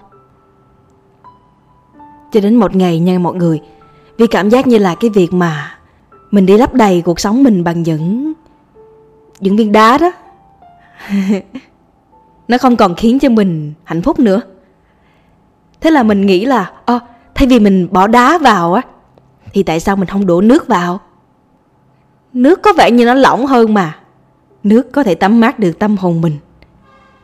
Cho 2.31 2.41
đến 2.41 2.55
một 2.55 2.75
ngày 2.75 2.99
nha 2.99 3.19
mọi 3.19 3.35
người, 3.35 3.61
vì 4.17 4.27
cảm 4.27 4.49
giác 4.49 4.67
như 4.67 4.77
là 4.77 4.95
cái 4.95 5.09
việc 5.09 5.33
mà 5.33 5.77
mình 6.31 6.45
đi 6.45 6.57
lấp 6.57 6.73
đầy 6.73 7.01
cuộc 7.01 7.19
sống 7.19 7.43
mình 7.43 7.63
bằng 7.63 7.83
những 7.83 8.33
những 9.39 9.55
viên 9.55 9.71
đá 9.71 9.97
đó, 9.97 10.11
nó 12.47 12.57
không 12.57 12.75
còn 12.75 12.95
khiến 12.95 13.19
cho 13.19 13.29
mình 13.29 13.73
hạnh 13.83 14.01
phúc 14.01 14.19
nữa. 14.19 14.41
Thế 15.81 15.91
là 15.91 16.03
mình 16.03 16.25
nghĩ 16.25 16.45
là, 16.45 16.71
ơ, 16.85 16.99
thay 17.35 17.47
vì 17.47 17.59
mình 17.59 17.87
bỏ 17.91 18.07
đá 18.07 18.37
vào 18.37 18.73
á, 18.73 18.81
thì 19.53 19.63
tại 19.63 19.79
sao 19.79 19.95
mình 19.95 20.07
không 20.07 20.25
đổ 20.25 20.41
nước 20.41 20.67
vào? 20.67 20.99
Nước 22.33 22.61
có 22.61 22.73
vẻ 22.73 22.91
như 22.91 23.05
nó 23.05 23.13
lỏng 23.13 23.45
hơn 23.45 23.73
mà 23.73 23.99
nước 24.65 24.91
có 24.91 25.03
thể 25.03 25.15
tắm 25.15 25.39
mát 25.39 25.59
được 25.59 25.79
tâm 25.79 25.97
hồn 25.97 26.21
mình, 26.21 26.37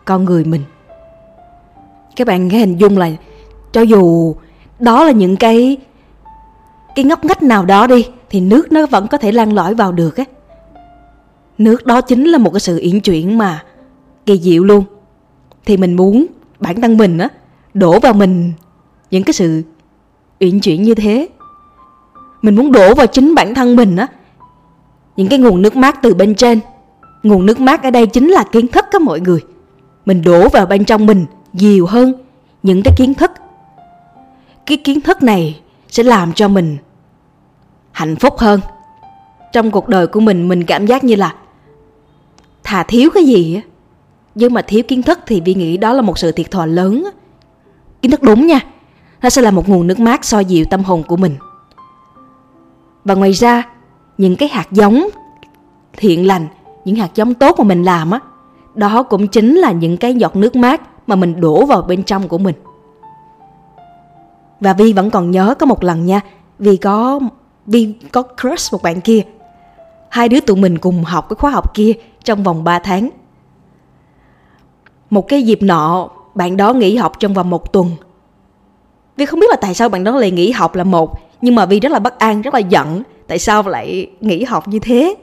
con 0.05 0.25
người 0.25 0.45
mình. 0.45 0.61
Các 2.15 2.27
bạn 2.27 2.49
cái 2.49 2.59
hình 2.59 2.77
dung 2.77 2.97
là 2.97 3.11
cho 3.71 3.81
dù 3.81 4.35
đó 4.79 5.03
là 5.03 5.11
những 5.11 5.35
cái 5.35 5.77
cái 6.95 7.05
ngóc 7.05 7.25
ngách 7.25 7.43
nào 7.43 7.65
đó 7.65 7.87
đi, 7.87 8.07
thì 8.29 8.41
nước 8.41 8.71
nó 8.71 8.85
vẫn 8.85 9.07
có 9.07 9.17
thể 9.17 9.31
lan 9.31 9.53
lõi 9.53 9.75
vào 9.75 9.91
được 9.91 10.17
á. 10.17 10.23
Nước 11.57 11.85
đó 11.85 12.01
chính 12.01 12.25
là 12.25 12.37
một 12.37 12.49
cái 12.49 12.59
sự 12.59 12.79
yển 12.79 12.99
chuyển 12.99 13.37
mà 13.37 13.63
kỳ 14.25 14.39
diệu 14.39 14.63
luôn. 14.63 14.83
Thì 15.65 15.77
mình 15.77 15.95
muốn 15.95 16.25
bản 16.59 16.81
thân 16.81 16.97
mình 16.97 17.17
á, 17.17 17.29
đổ 17.73 17.99
vào 17.99 18.13
mình 18.13 18.53
những 19.11 19.23
cái 19.23 19.33
sự 19.33 19.61
uyển 20.39 20.59
chuyển 20.59 20.83
như 20.83 20.95
thế. 20.95 21.27
Mình 22.41 22.55
muốn 22.55 22.71
đổ 22.71 22.95
vào 22.95 23.07
chính 23.07 23.35
bản 23.35 23.53
thân 23.53 23.75
mình 23.75 23.95
á, 23.95 24.07
những 25.17 25.27
cái 25.27 25.39
nguồn 25.39 25.61
nước 25.61 25.75
mát 25.75 26.01
từ 26.01 26.13
bên 26.13 26.35
trên 26.35 26.59
nguồn 27.23 27.45
nước 27.45 27.59
mát 27.59 27.83
ở 27.83 27.91
đây 27.91 28.07
chính 28.07 28.27
là 28.29 28.43
kiến 28.51 28.67
thức 28.67 28.85
các 28.91 29.01
mọi 29.01 29.19
người. 29.19 29.39
Mình 30.05 30.21
đổ 30.21 30.49
vào 30.49 30.65
bên 30.65 30.85
trong 30.85 31.05
mình 31.05 31.25
nhiều 31.53 31.85
hơn 31.85 32.13
những 32.63 32.81
cái 32.83 32.93
kiến 32.97 33.13
thức. 33.13 33.31
Cái 34.65 34.77
kiến 34.77 35.01
thức 35.01 35.23
này 35.23 35.59
sẽ 35.89 36.03
làm 36.03 36.33
cho 36.33 36.47
mình 36.47 36.77
hạnh 37.91 38.15
phúc 38.15 38.37
hơn. 38.37 38.59
Trong 39.53 39.71
cuộc 39.71 39.87
đời 39.87 40.07
của 40.07 40.19
mình 40.19 40.47
mình 40.47 40.63
cảm 40.63 40.85
giác 40.85 41.03
như 41.03 41.15
là 41.15 41.35
thà 42.63 42.83
thiếu 42.83 43.09
cái 43.13 43.23
gì 43.23 43.55
á. 43.55 43.61
Nhưng 44.35 44.53
mà 44.53 44.61
thiếu 44.61 44.83
kiến 44.87 45.03
thức 45.03 45.19
thì 45.25 45.41
vi 45.41 45.53
nghĩ 45.53 45.77
đó 45.77 45.93
là 45.93 46.01
một 46.01 46.17
sự 46.17 46.31
thiệt 46.31 46.51
thòi 46.51 46.67
lớn 46.67 47.03
kiến 48.01 48.11
thức 48.11 48.23
đúng 48.23 48.47
nha, 48.47 48.59
nó 49.21 49.29
sẽ 49.29 49.41
là 49.41 49.51
một 49.51 49.69
nguồn 49.69 49.87
nước 49.87 49.99
mát 49.99 50.25
soi 50.25 50.45
dịu 50.45 50.65
tâm 50.69 50.83
hồn 50.83 51.03
của 51.03 51.17
mình. 51.17 51.35
Và 53.05 53.15
ngoài 53.15 53.31
ra, 53.31 53.63
những 54.17 54.35
cái 54.35 54.49
hạt 54.49 54.67
giống 54.71 55.07
thiện 55.97 56.27
lành 56.27 56.47
những 56.85 56.95
hạt 56.95 57.11
giống 57.15 57.33
tốt 57.33 57.59
mà 57.59 57.63
mình 57.63 57.83
làm 57.83 58.11
á 58.11 58.19
đó 58.75 59.03
cũng 59.03 59.27
chính 59.27 59.55
là 59.55 59.71
những 59.71 59.97
cái 59.97 60.15
giọt 60.15 60.35
nước 60.35 60.55
mát 60.55 60.81
mà 61.07 61.15
mình 61.15 61.41
đổ 61.41 61.65
vào 61.65 61.81
bên 61.81 62.03
trong 62.03 62.27
của 62.27 62.37
mình. 62.37 62.55
Và 64.59 64.73
vi 64.73 64.93
vẫn 64.93 65.11
còn 65.11 65.31
nhớ 65.31 65.55
có 65.59 65.65
một 65.65 65.83
lần 65.83 66.05
nha 66.05 66.21
vì 66.59 66.77
có 66.77 67.19
vi 67.65 67.93
có 68.11 68.23
crush 68.41 68.73
một 68.73 68.83
bạn 68.83 69.01
kia. 69.01 69.21
Hai 70.09 70.29
đứa 70.29 70.39
tụi 70.39 70.57
mình 70.57 70.77
cùng 70.77 71.03
học 71.03 71.29
cái 71.29 71.35
khóa 71.35 71.51
học 71.51 71.73
kia 71.73 71.93
trong 72.23 72.43
vòng 72.43 72.63
3 72.63 72.79
tháng. 72.79 73.09
Một 75.09 75.27
cái 75.27 75.43
dịp 75.43 75.61
nọ 75.61 76.09
bạn 76.35 76.57
đó 76.57 76.73
nghỉ 76.73 76.95
học 76.95 77.19
trong 77.19 77.33
vòng 77.33 77.49
một 77.49 77.73
tuần. 77.73 77.91
Vi 79.17 79.25
không 79.25 79.39
biết 79.39 79.49
là 79.49 79.55
tại 79.61 79.73
sao 79.73 79.89
bạn 79.89 80.03
đó 80.03 80.11
lại 80.11 80.31
nghỉ 80.31 80.51
học 80.51 80.75
là 80.75 80.83
một 80.83 81.19
Nhưng 81.41 81.55
mà 81.55 81.65
Vi 81.65 81.79
rất 81.79 81.91
là 81.91 81.99
bất 81.99 82.19
an, 82.19 82.41
rất 82.41 82.53
là 82.53 82.59
giận 82.59 83.03
Tại 83.31 83.39
sao 83.39 83.63
lại 83.63 84.07
nghỉ 84.21 84.43
học 84.43 84.67
như 84.67 84.79
thế. 84.79 85.15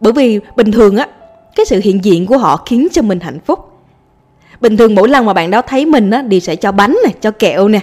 Bởi 0.00 0.12
vì 0.12 0.40
bình 0.56 0.72
thường 0.72 0.96
á 0.96 1.08
Cái 1.56 1.66
sự 1.66 1.80
hiện 1.84 2.04
diện 2.04 2.26
của 2.26 2.38
họ 2.38 2.62
khiến 2.66 2.88
cho 2.92 3.02
mình 3.02 3.20
hạnh 3.20 3.38
phúc. 3.46 3.70
Bình 4.60 4.76
thường 4.76 4.94
mỗi 4.94 5.08
lần 5.08 5.26
mà 5.26 5.32
bạn 5.32 5.50
đó 5.50 5.62
thấy 5.62 5.86
mình 5.86 6.10
á 6.10 6.24
Thì 6.30 6.40
sẽ 6.40 6.56
cho 6.56 6.72
bánh 6.72 6.96
nè, 7.06 7.12
cho 7.20 7.30
kẹo 7.30 7.68
nè 7.68 7.80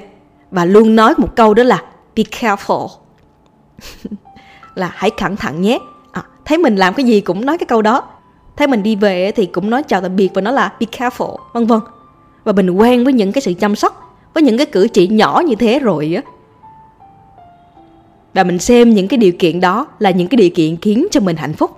Và 0.52 0.66
luôn 0.66 0.96
nói 0.96 1.14
một 1.18 1.36
câu 1.36 1.54
đó 1.54 1.64
là 1.64 1.84
Be 2.16 2.24
careful. 2.24 2.88
Là 4.76 4.92
hãy 4.94 5.10
cẩn 5.10 5.36
thận 5.36 5.62
nhé. 5.62 5.80
À, 6.12 6.24
Thấy 6.46 6.58
mình 6.58 6.76
làm 6.76 6.94
cái 6.94 7.06
gì 7.06 7.22
cũng 7.22 7.46
nói 7.46 7.58
cái 7.58 7.66
câu 7.66 7.82
đó. 7.82 8.04
Thấy 8.58 8.68
mình 8.68 8.84
đi 8.84 8.96
về 8.96 9.32
thì 9.32 9.46
cũng 9.46 9.70
nói 9.70 9.84
chào 9.84 10.02
tạm 10.02 10.16
biệt 10.16 10.30
Và 10.34 10.42
nói 10.42 10.54
là 10.54 10.74
be 10.80 10.88
careful 10.98 11.38
vân 11.54 11.66
vân. 11.66 11.80
Và 12.44 12.52
mình 12.52 12.70
quen 12.70 13.04
với 13.04 13.14
những 13.14 13.32
cái 13.32 13.42
sự 13.42 13.54
chăm 13.54 13.76
sóc 13.76 14.12
với 14.34 14.44
những 14.44 14.58
cái 14.58 14.66
cử 14.66 14.88
chỉ 14.88 15.08
nhỏ 15.08 15.42
như 15.46 15.56
thế 15.56 15.80
rồi 15.80 16.14
á. 16.16 16.32
Và 18.34 18.44
mình 18.44 18.60
xem 18.60 18.94
những 18.94 19.08
cái 19.08 19.18
điều 19.18 19.32
kiện 19.40 19.60
đó 19.60 19.88
là 20.00 20.12
những 20.12 20.28
cái 20.28 20.38
điều 20.38 20.50
kiện 20.50 20.78
khiến 20.78 21.08
cho 21.12 21.20
mình 21.20 21.36
hạnh 21.36 21.54
phúc 21.54 21.72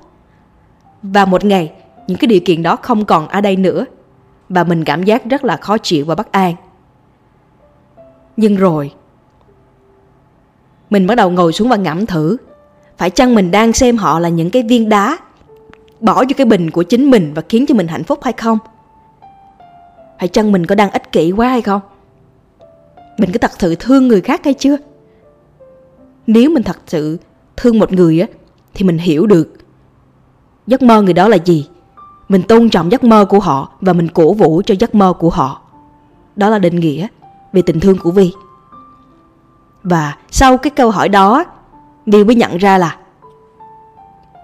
và 1.03 1.25
một 1.25 1.45
ngày, 1.45 1.72
những 2.07 2.17
cái 2.17 2.27
điều 2.27 2.39
kiện 2.45 2.63
đó 2.63 2.75
không 2.75 3.05
còn 3.05 3.27
ở 3.27 3.41
đây 3.41 3.55
nữa. 3.55 3.86
Và 4.50 4.63
mình 4.63 4.83
cảm 4.83 5.03
giác 5.03 5.25
rất 5.25 5.45
là 5.45 5.57
khó 5.57 5.77
chịu 5.77 6.05
và 6.05 6.15
bất 6.15 6.31
an. 6.31 6.55
Nhưng 8.38 8.55
rồi, 8.55 8.91
mình 10.89 11.07
bắt 11.07 11.15
đầu 11.15 11.29
ngồi 11.29 11.53
xuống 11.53 11.69
và 11.69 11.75
ngẫm 11.75 12.05
thử. 12.05 12.38
Phải 12.98 13.10
chăng 13.10 13.36
mình 13.36 13.51
đang 13.51 13.74
xem 13.74 13.98
họ 13.98 14.19
là 14.19 14.29
những 14.29 14.50
cái 14.50 14.63
viên 14.63 14.89
đá 14.89 15.17
bỏ 16.00 16.15
vô 16.15 16.33
cái 16.38 16.45
bình 16.45 16.72
của 16.72 16.83
chính 16.83 17.12
mình 17.12 17.33
và 17.33 17.41
khiến 17.50 17.65
cho 17.65 17.75
mình 17.75 17.88
hạnh 17.88 18.03
phúc 18.03 18.19
hay 18.24 18.33
không? 18.33 18.57
Phải 20.19 20.27
chăng 20.27 20.51
mình 20.51 20.65
có 20.65 20.75
đang 20.75 20.91
ích 20.91 21.12
kỷ 21.12 21.31
quá 21.31 21.50
hay 21.50 21.62
không? 21.62 21.81
Mình 23.17 23.31
có 23.31 23.38
thật 23.38 23.51
sự 23.60 23.75
thương 23.75 24.07
người 24.07 24.22
khác 24.22 24.41
hay 24.43 24.53
chưa? 24.53 24.77
Nếu 26.27 26.50
mình 26.50 26.63
thật 26.63 26.77
sự 26.88 27.17
thương 27.57 27.79
một 27.79 27.91
người 27.91 28.19
á, 28.19 28.27
thì 28.74 28.86
mình 28.86 28.98
hiểu 28.98 29.27
được 29.27 29.53
giấc 30.67 30.82
mơ 30.82 31.01
người 31.01 31.13
đó 31.13 31.27
là 31.27 31.38
gì? 31.46 31.70
Mình 32.29 32.43
tôn 32.43 32.70
trọng 32.70 32.91
giấc 32.91 33.03
mơ 33.03 33.25
của 33.25 33.39
họ 33.39 33.70
và 33.82 33.93
mình 33.93 34.08
cổ 34.08 34.34
vũ 34.34 34.62
cho 34.65 34.75
giấc 34.79 34.96
mơ 34.96 35.13
của 35.13 35.29
họ. 35.29 35.62
Đó 36.36 36.50
là 36.50 36.60
định 36.60 36.79
nghĩa 36.79 37.08
về 37.53 37.62
tình 37.62 37.79
thương 37.79 37.98
của 37.98 38.12
vi. 38.12 38.34
Và 39.84 40.17
sau 40.32 40.58
cái 40.58 40.72
câu 40.72 40.91
hỏi 40.91 41.10
đó, 41.10 41.46
vi 42.05 42.24
mới 42.24 42.36
nhận 42.36 42.58
ra 42.58 42.77
là 42.77 42.98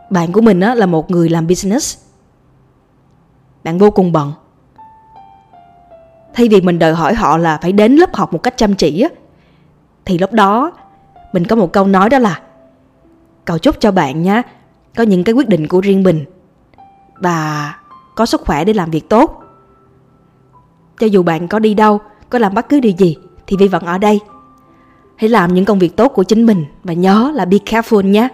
bạn 0.09 0.31
của 0.31 0.41
mình 0.41 0.59
là 0.59 0.85
một 0.85 1.11
người 1.11 1.29
làm 1.29 1.47
business. 1.47 1.97
Bạn 3.63 3.77
vô 3.77 3.91
cùng 3.91 4.11
bận. 4.11 4.33
Thay 6.33 6.47
vì 6.47 6.61
mình 6.61 6.79
đòi 6.79 6.93
hỏi 6.93 7.13
họ 7.13 7.37
là 7.37 7.57
phải 7.61 7.71
đến 7.71 7.95
lớp 7.95 8.15
học 8.15 8.33
một 8.33 8.43
cách 8.43 8.57
chăm 8.57 8.75
chỉ 8.75 9.07
thì 10.05 10.17
lúc 10.17 10.33
đó 10.33 10.71
mình 11.33 11.47
có 11.47 11.55
một 11.55 11.73
câu 11.73 11.87
nói 11.87 12.09
đó 12.09 12.19
là, 12.19 12.41
cầu 13.45 13.57
chúc 13.57 13.75
cho 13.79 13.91
bạn 13.91 14.23
nhé 14.23 14.41
có 14.95 15.03
những 15.03 15.23
cái 15.23 15.33
quyết 15.33 15.49
định 15.49 15.67
của 15.67 15.81
riêng 15.81 16.03
mình 16.03 16.25
và 17.15 17.73
có 18.15 18.25
sức 18.25 18.41
khỏe 18.41 18.65
để 18.65 18.73
làm 18.73 18.91
việc 18.91 19.09
tốt. 19.09 19.43
Cho 20.99 21.07
dù 21.07 21.23
bạn 21.23 21.47
có 21.47 21.59
đi 21.59 21.73
đâu, 21.73 21.99
có 22.29 22.39
làm 22.39 22.53
bất 22.53 22.69
cứ 22.69 22.79
điều 22.79 22.91
gì, 22.91 23.17
thì 23.47 23.57
vi 23.57 23.67
vẫn 23.67 23.85
ở 23.85 23.97
đây. 23.97 24.19
Hãy 25.15 25.29
làm 25.29 25.53
những 25.53 25.65
công 25.65 25.79
việc 25.79 25.95
tốt 25.95 26.07
của 26.07 26.23
chính 26.23 26.45
mình 26.45 26.65
và 26.83 26.93
nhớ 26.93 27.31
là 27.35 27.45
be 27.45 27.57
careful 27.57 28.09
nhé. 28.09 28.27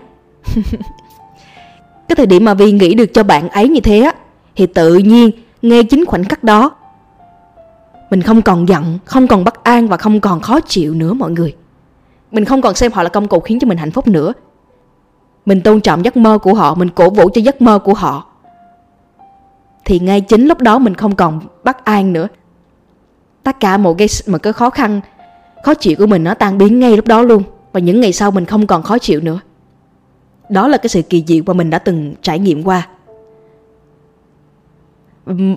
Cái 2.08 2.16
thời 2.16 2.26
điểm 2.26 2.46
mà 2.46 2.54
vi 2.54 2.72
nghĩ 2.72 2.94
được 2.94 3.14
cho 3.14 3.24
bạn 3.24 3.50
ấy 3.50 3.70
như 3.70 3.80
thế 3.80 4.00
á, 4.00 4.14
thì 4.56 4.66
tự 4.68 4.96
nhiên 4.96 5.32
ngay 5.62 5.84
chính 5.84 6.06
khoảnh 6.06 6.24
khắc 6.24 6.44
đó, 6.44 6.72
mình 8.10 8.22
không 8.22 8.42
còn 8.42 8.68
giận, 8.68 9.00
không 9.06 9.28
còn 9.28 9.44
bất 9.44 9.64
an 9.64 9.88
và 9.88 9.98
không 9.98 10.20
còn 10.20 10.42
khó 10.42 10.60
chịu 10.60 10.94
nữa 10.94 11.14
mọi 11.14 11.32
người. 11.32 11.56
Mình 12.32 12.46
không 12.46 12.62
còn 12.62 12.76
xem 12.76 12.92
họ 12.92 13.04
là 13.04 13.10
công 13.10 13.28
cụ 13.28 13.40
khiến 13.40 13.60
cho 13.60 13.68
mình 13.68 13.78
hạnh 13.78 13.92
phúc 13.92 14.08
nữa 14.08 14.34
mình 15.46 15.62
tôn 15.62 15.82
trọng 15.82 16.06
giấc 16.06 16.18
mơ 16.18 16.38
của 16.38 16.54
họ 16.54 16.76
mình 16.76 16.90
cổ 16.90 17.10
vũ 17.10 17.30
cho 17.34 17.42
giấc 17.42 17.62
mơ 17.62 17.80
của 17.80 17.94
họ. 17.94 18.26
Thì 19.86 20.00
ngay 20.00 20.22
chính 20.22 20.48
lúc 20.48 20.62
đó 20.62 20.80
mình 20.80 20.96
không 20.96 21.16
còn 21.16 21.40
bất 21.64 21.86
an 21.86 22.14
nữa. 22.14 22.28
Tất 23.44 23.60
cả 23.60 23.78
một 23.78 23.98
cái 23.98 24.08
một 24.28 24.38
cái 24.44 24.54
khó 24.54 24.70
khăn 24.70 25.02
khó 25.64 25.74
chịu 25.74 25.96
của 26.00 26.08
mình 26.08 26.24
nó 26.24 26.34
tan 26.34 26.58
biến 26.58 26.80
ngay 26.80 26.96
lúc 26.96 27.08
đó 27.08 27.22
luôn. 27.22 27.44
Và 27.74 27.80
những 27.80 28.02
ngày 28.02 28.14
sau 28.14 28.32
mình 28.32 28.46
không 28.46 28.68
còn 28.68 28.84
khó 28.84 28.98
chịu 28.98 29.22
nữa. 29.22 29.40
Đó 30.50 30.68
là 30.68 30.78
cái 30.78 30.90
sự 30.90 31.02
kỳ 31.02 31.24
diệu 31.28 31.44
mà 31.46 31.54
mình 31.54 31.70
đã 31.70 31.80
từng 31.80 32.14
trải 32.22 32.40
nghiệm 32.40 32.64
qua. 32.64 32.88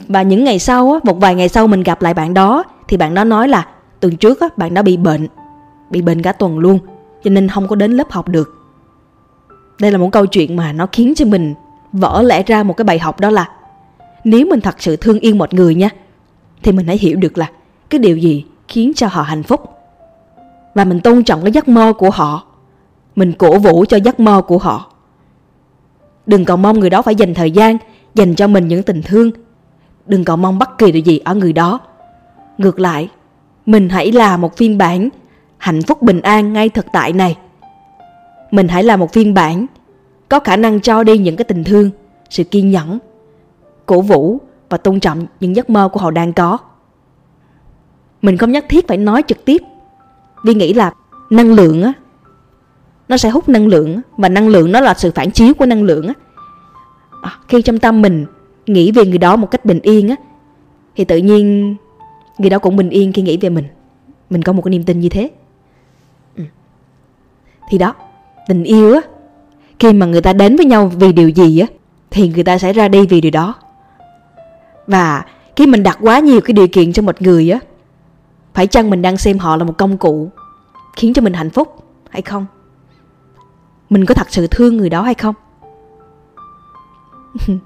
Và 0.09 0.23
những 0.23 0.45
ngày 0.45 0.59
sau 0.59 0.93
á, 0.93 0.99
một 1.03 1.21
vài 1.21 1.35
ngày 1.35 1.49
sau 1.49 1.67
mình 1.67 1.83
gặp 1.83 2.03
lại 2.03 2.15
bạn 2.15 2.35
đó 2.35 2.65
thì 2.89 2.97
bạn 2.97 3.15
đó 3.15 3.25
nói 3.25 3.49
là 3.49 3.67
tuần 4.01 4.17
trước 4.17 4.41
á, 4.41 4.49
bạn 4.57 4.75
đó 4.75 4.83
bị 4.83 4.97
bệnh 4.97 5.29
bị 5.91 6.03
bệnh 6.03 6.23
cả 6.23 6.33
tuần 6.33 6.59
luôn 6.59 6.79
cho 7.25 7.31
nên 7.31 7.49
không 7.49 7.69
có 7.69 7.77
đến 7.77 7.93
lớp 7.93 8.11
học 8.11 8.29
được 8.29 8.58
đây 9.81 9.93
là 9.93 9.99
một 9.99 10.09
câu 10.13 10.27
chuyện 10.27 10.57
mà 10.57 10.73
nó 10.73 10.87
khiến 10.93 11.15
cho 11.17 11.25
mình 11.25 11.55
vỡ 11.93 12.23
lẽ 12.23 12.43
ra 12.43 12.63
một 12.63 12.77
cái 12.77 12.85
bài 12.85 12.99
học 12.99 13.21
đó 13.21 13.31
là 13.31 13.49
nếu 14.25 14.47
mình 14.47 14.61
thật 14.61 14.75
sự 14.79 14.97
thương 14.97 15.21
yêu 15.21 15.35
một 15.35 15.55
người 15.55 15.75
nha, 15.75 15.91
thì 16.63 16.73
mình 16.73 16.87
hãy 16.87 16.99
hiểu 16.99 17.17
được 17.17 17.39
là 17.39 17.51
cái 17.91 17.99
điều 17.99 18.17
gì 18.17 18.45
khiến 18.69 18.93
cho 18.97 19.07
họ 19.07 19.23
hạnh 19.23 19.43
phúc. 19.43 19.61
Và 20.75 20.85
mình 20.85 21.01
tôn 21.01 21.25
trọng 21.25 21.43
cái 21.43 21.53
giấc 21.53 21.69
mơ 21.69 21.93
của 21.99 22.11
họ. 22.11 22.45
Mình 23.17 23.33
cổ 23.33 23.59
vũ 23.59 23.85
cho 23.89 23.97
giấc 23.97 24.21
mơ 24.21 24.43
của 24.47 24.59
họ. 24.59 24.93
Đừng 26.27 26.45
còn 26.45 26.63
mong 26.63 26.81
người 26.81 26.91
đó 26.91 27.03
phải 27.03 27.15
dành 27.15 27.35
thời 27.35 27.51
gian, 27.51 27.79
dành 28.15 28.35
cho 28.35 28.47
mình 28.47 28.69
những 28.69 28.83
tình 28.83 29.03
thương. 29.03 29.31
Đừng 30.07 30.25
còn 30.25 30.43
mong 30.43 30.59
bất 30.59 30.79
kỳ 30.79 30.93
điều 30.93 31.03
gì 31.03 31.19
ở 31.19 31.35
người 31.35 31.53
đó. 31.53 31.81
Ngược 32.59 32.81
lại, 32.81 33.09
mình 33.67 33.89
hãy 33.89 34.13
là 34.13 34.37
một 34.37 34.57
phiên 34.57 34.79
bản 34.79 35.09
hạnh 35.59 35.83
phúc 35.83 36.03
bình 36.03 36.21
an 36.21 36.53
ngay 36.53 36.69
thực 36.69 36.87
tại 36.93 37.13
này 37.13 37.37
mình 38.51 38.69
hãy 38.69 38.85
là 38.85 38.97
một 38.97 39.13
phiên 39.13 39.35
bản 39.35 39.67
có 40.29 40.41
khả 40.41 40.57
năng 40.57 40.81
cho 40.81 41.03
đi 41.03 41.19
những 41.19 41.37
cái 41.37 41.45
tình 41.45 41.65
thương 41.65 41.91
sự 42.31 42.45
kiên 42.45 42.71
nhẫn 42.71 42.99
cổ 43.87 44.01
vũ 44.01 44.39
và 44.69 44.79
tôn 44.79 45.01
trọng 45.01 45.27
những 45.41 45.57
giấc 45.57 45.71
mơ 45.71 45.89
của 45.93 46.01
họ 46.01 46.11
đang 46.11 46.33
có. 46.33 46.59
Mình 48.23 48.37
không 48.37 48.53
nhất 48.53 48.65
thiết 48.69 48.89
phải 48.89 48.97
nói 48.97 49.23
trực 49.29 49.45
tiếp 49.45 49.63
vì 50.45 50.55
nghĩ 50.55 50.75
là 50.75 50.93
năng 51.31 51.53
lượng 51.53 51.83
á 51.83 51.93
nó 53.09 53.17
sẽ 53.17 53.31
hút 53.31 53.49
năng 53.49 53.67
lượng 53.67 54.01
và 54.17 54.29
năng 54.29 54.49
lượng 54.49 54.73
nó 54.73 54.81
là 54.81 54.95
sự 54.95 55.11
phản 55.15 55.31
chiếu 55.31 55.55
của 55.55 55.67
năng 55.67 55.83
lượng 55.83 56.09
á. 56.09 56.15
À, 57.23 57.39
khi 57.49 57.63
trong 57.63 57.79
tâm 57.79 58.03
mình 58.03 58.27
nghĩ 58.67 58.93
về 58.93 59.05
người 59.05 59.19
đó 59.19 59.37
một 59.37 59.51
cách 59.51 59.65
bình 59.65 59.81
yên 59.83 60.09
á 60.09 60.17
thì 60.97 61.05
tự 61.05 61.17
nhiên 61.17 61.77
người 62.39 62.51
đó 62.51 62.59
cũng 62.59 62.77
bình 62.77 62.91
yên 62.91 63.13
khi 63.13 63.23
nghĩ 63.23 63.37
về 63.37 63.49
mình. 63.49 63.65
Mình 64.31 64.43
có 64.43 64.53
một 64.53 64.63
cái 64.63 64.71
niềm 64.71 64.85
tin 64.85 65.01
như 65.01 65.09
thế. 65.09 65.31
Ừ. 66.37 66.45
thì 67.71 67.79
đó 67.79 67.95
tình 68.49 68.65
yêu 68.65 68.95
á. 68.95 69.01
Khi 69.79 69.93
mà 69.93 70.07
người 70.07 70.21
ta 70.21 70.33
đến 70.33 70.57
với 70.57 70.67
nhau 70.67 70.87
vì 70.87 71.13
điều 71.13 71.29
gì 71.29 71.59
á, 71.59 71.67
thì 72.11 72.29
người 72.29 72.45
ta 72.45 72.59
sẽ 72.59 72.73
ra 72.73 72.89
đi 72.89 73.07
vì 73.07 73.21
điều 73.21 73.31
đó. 73.31 73.55
Và 74.87 75.25
khi 75.57 75.67
mình 75.67 75.83
đặt 75.83 75.99
quá 76.01 76.19
nhiều 76.19 76.41
cái 76.41 76.53
điều 76.53 76.69
kiện 76.69 76.93
cho 76.93 77.03
một 77.03 77.23
người 77.23 77.51
á, 77.51 77.61
phải 78.55 78.67
chăng 78.67 78.91
mình 78.91 79.03
đang 79.03 79.17
xem 79.17 79.39
họ 79.39 79.57
là 79.57 79.65
một 79.65 79.79
công 79.79 79.97
cụ 79.97 80.31
khiến 80.97 81.15
cho 81.15 81.23
mình 81.23 81.33
hạnh 81.33 81.51
phúc 81.51 81.85
hay 82.11 82.23
không? 82.23 82.47
Mình 83.91 84.05
có 84.05 84.15
thật 84.15 84.27
sự 84.31 84.47
thương 84.47 84.77
người 84.77 84.91
đó 84.91 85.03
hay 85.03 85.15
không? 85.15 85.35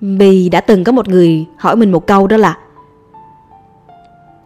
Vì 0.00 0.48
đã 0.48 0.60
từng 0.60 0.84
có 0.84 0.92
một 0.92 1.08
người 1.08 1.46
hỏi 1.58 1.76
mình 1.76 1.92
một 1.92 2.06
câu 2.06 2.26
đó 2.26 2.36
là, 2.36 2.58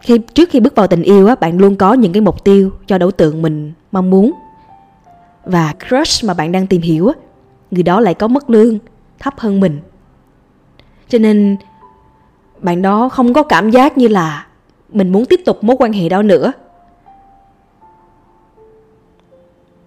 khi, 0.01 0.17
trước 0.17 0.49
khi 0.49 0.59
bước 0.59 0.75
vào 0.75 0.87
tình 0.87 1.03
yêu 1.03 1.27
á, 1.27 1.35
bạn 1.35 1.57
luôn 1.57 1.75
có 1.75 1.93
những 1.93 2.13
cái 2.13 2.21
mục 2.21 2.43
tiêu 2.43 2.71
cho 2.87 2.97
đối 2.97 3.11
tượng 3.11 3.41
mình 3.41 3.73
mong 3.91 4.09
muốn 4.09 4.31
và 5.47 5.73
crush 5.87 6.25
mà 6.25 6.33
bạn 6.33 6.51
đang 6.51 6.67
tìm 6.67 6.81
hiểu 6.81 7.07
á 7.07 7.13
người 7.71 7.83
đó 7.83 7.99
lại 7.99 8.13
có 8.13 8.27
mức 8.27 8.49
lương 8.49 8.77
thấp 9.19 9.39
hơn 9.39 9.59
mình. 9.59 9.79
Cho 11.09 11.19
nên 11.19 11.57
bạn 12.59 12.81
đó 12.81 13.09
không 13.09 13.33
có 13.33 13.43
cảm 13.43 13.71
giác 13.71 13.97
như 13.97 14.07
là 14.07 14.47
mình 14.89 15.11
muốn 15.11 15.25
tiếp 15.25 15.41
tục 15.45 15.63
mối 15.63 15.75
quan 15.79 15.93
hệ 15.93 16.09
đó 16.09 16.21
nữa. 16.21 16.51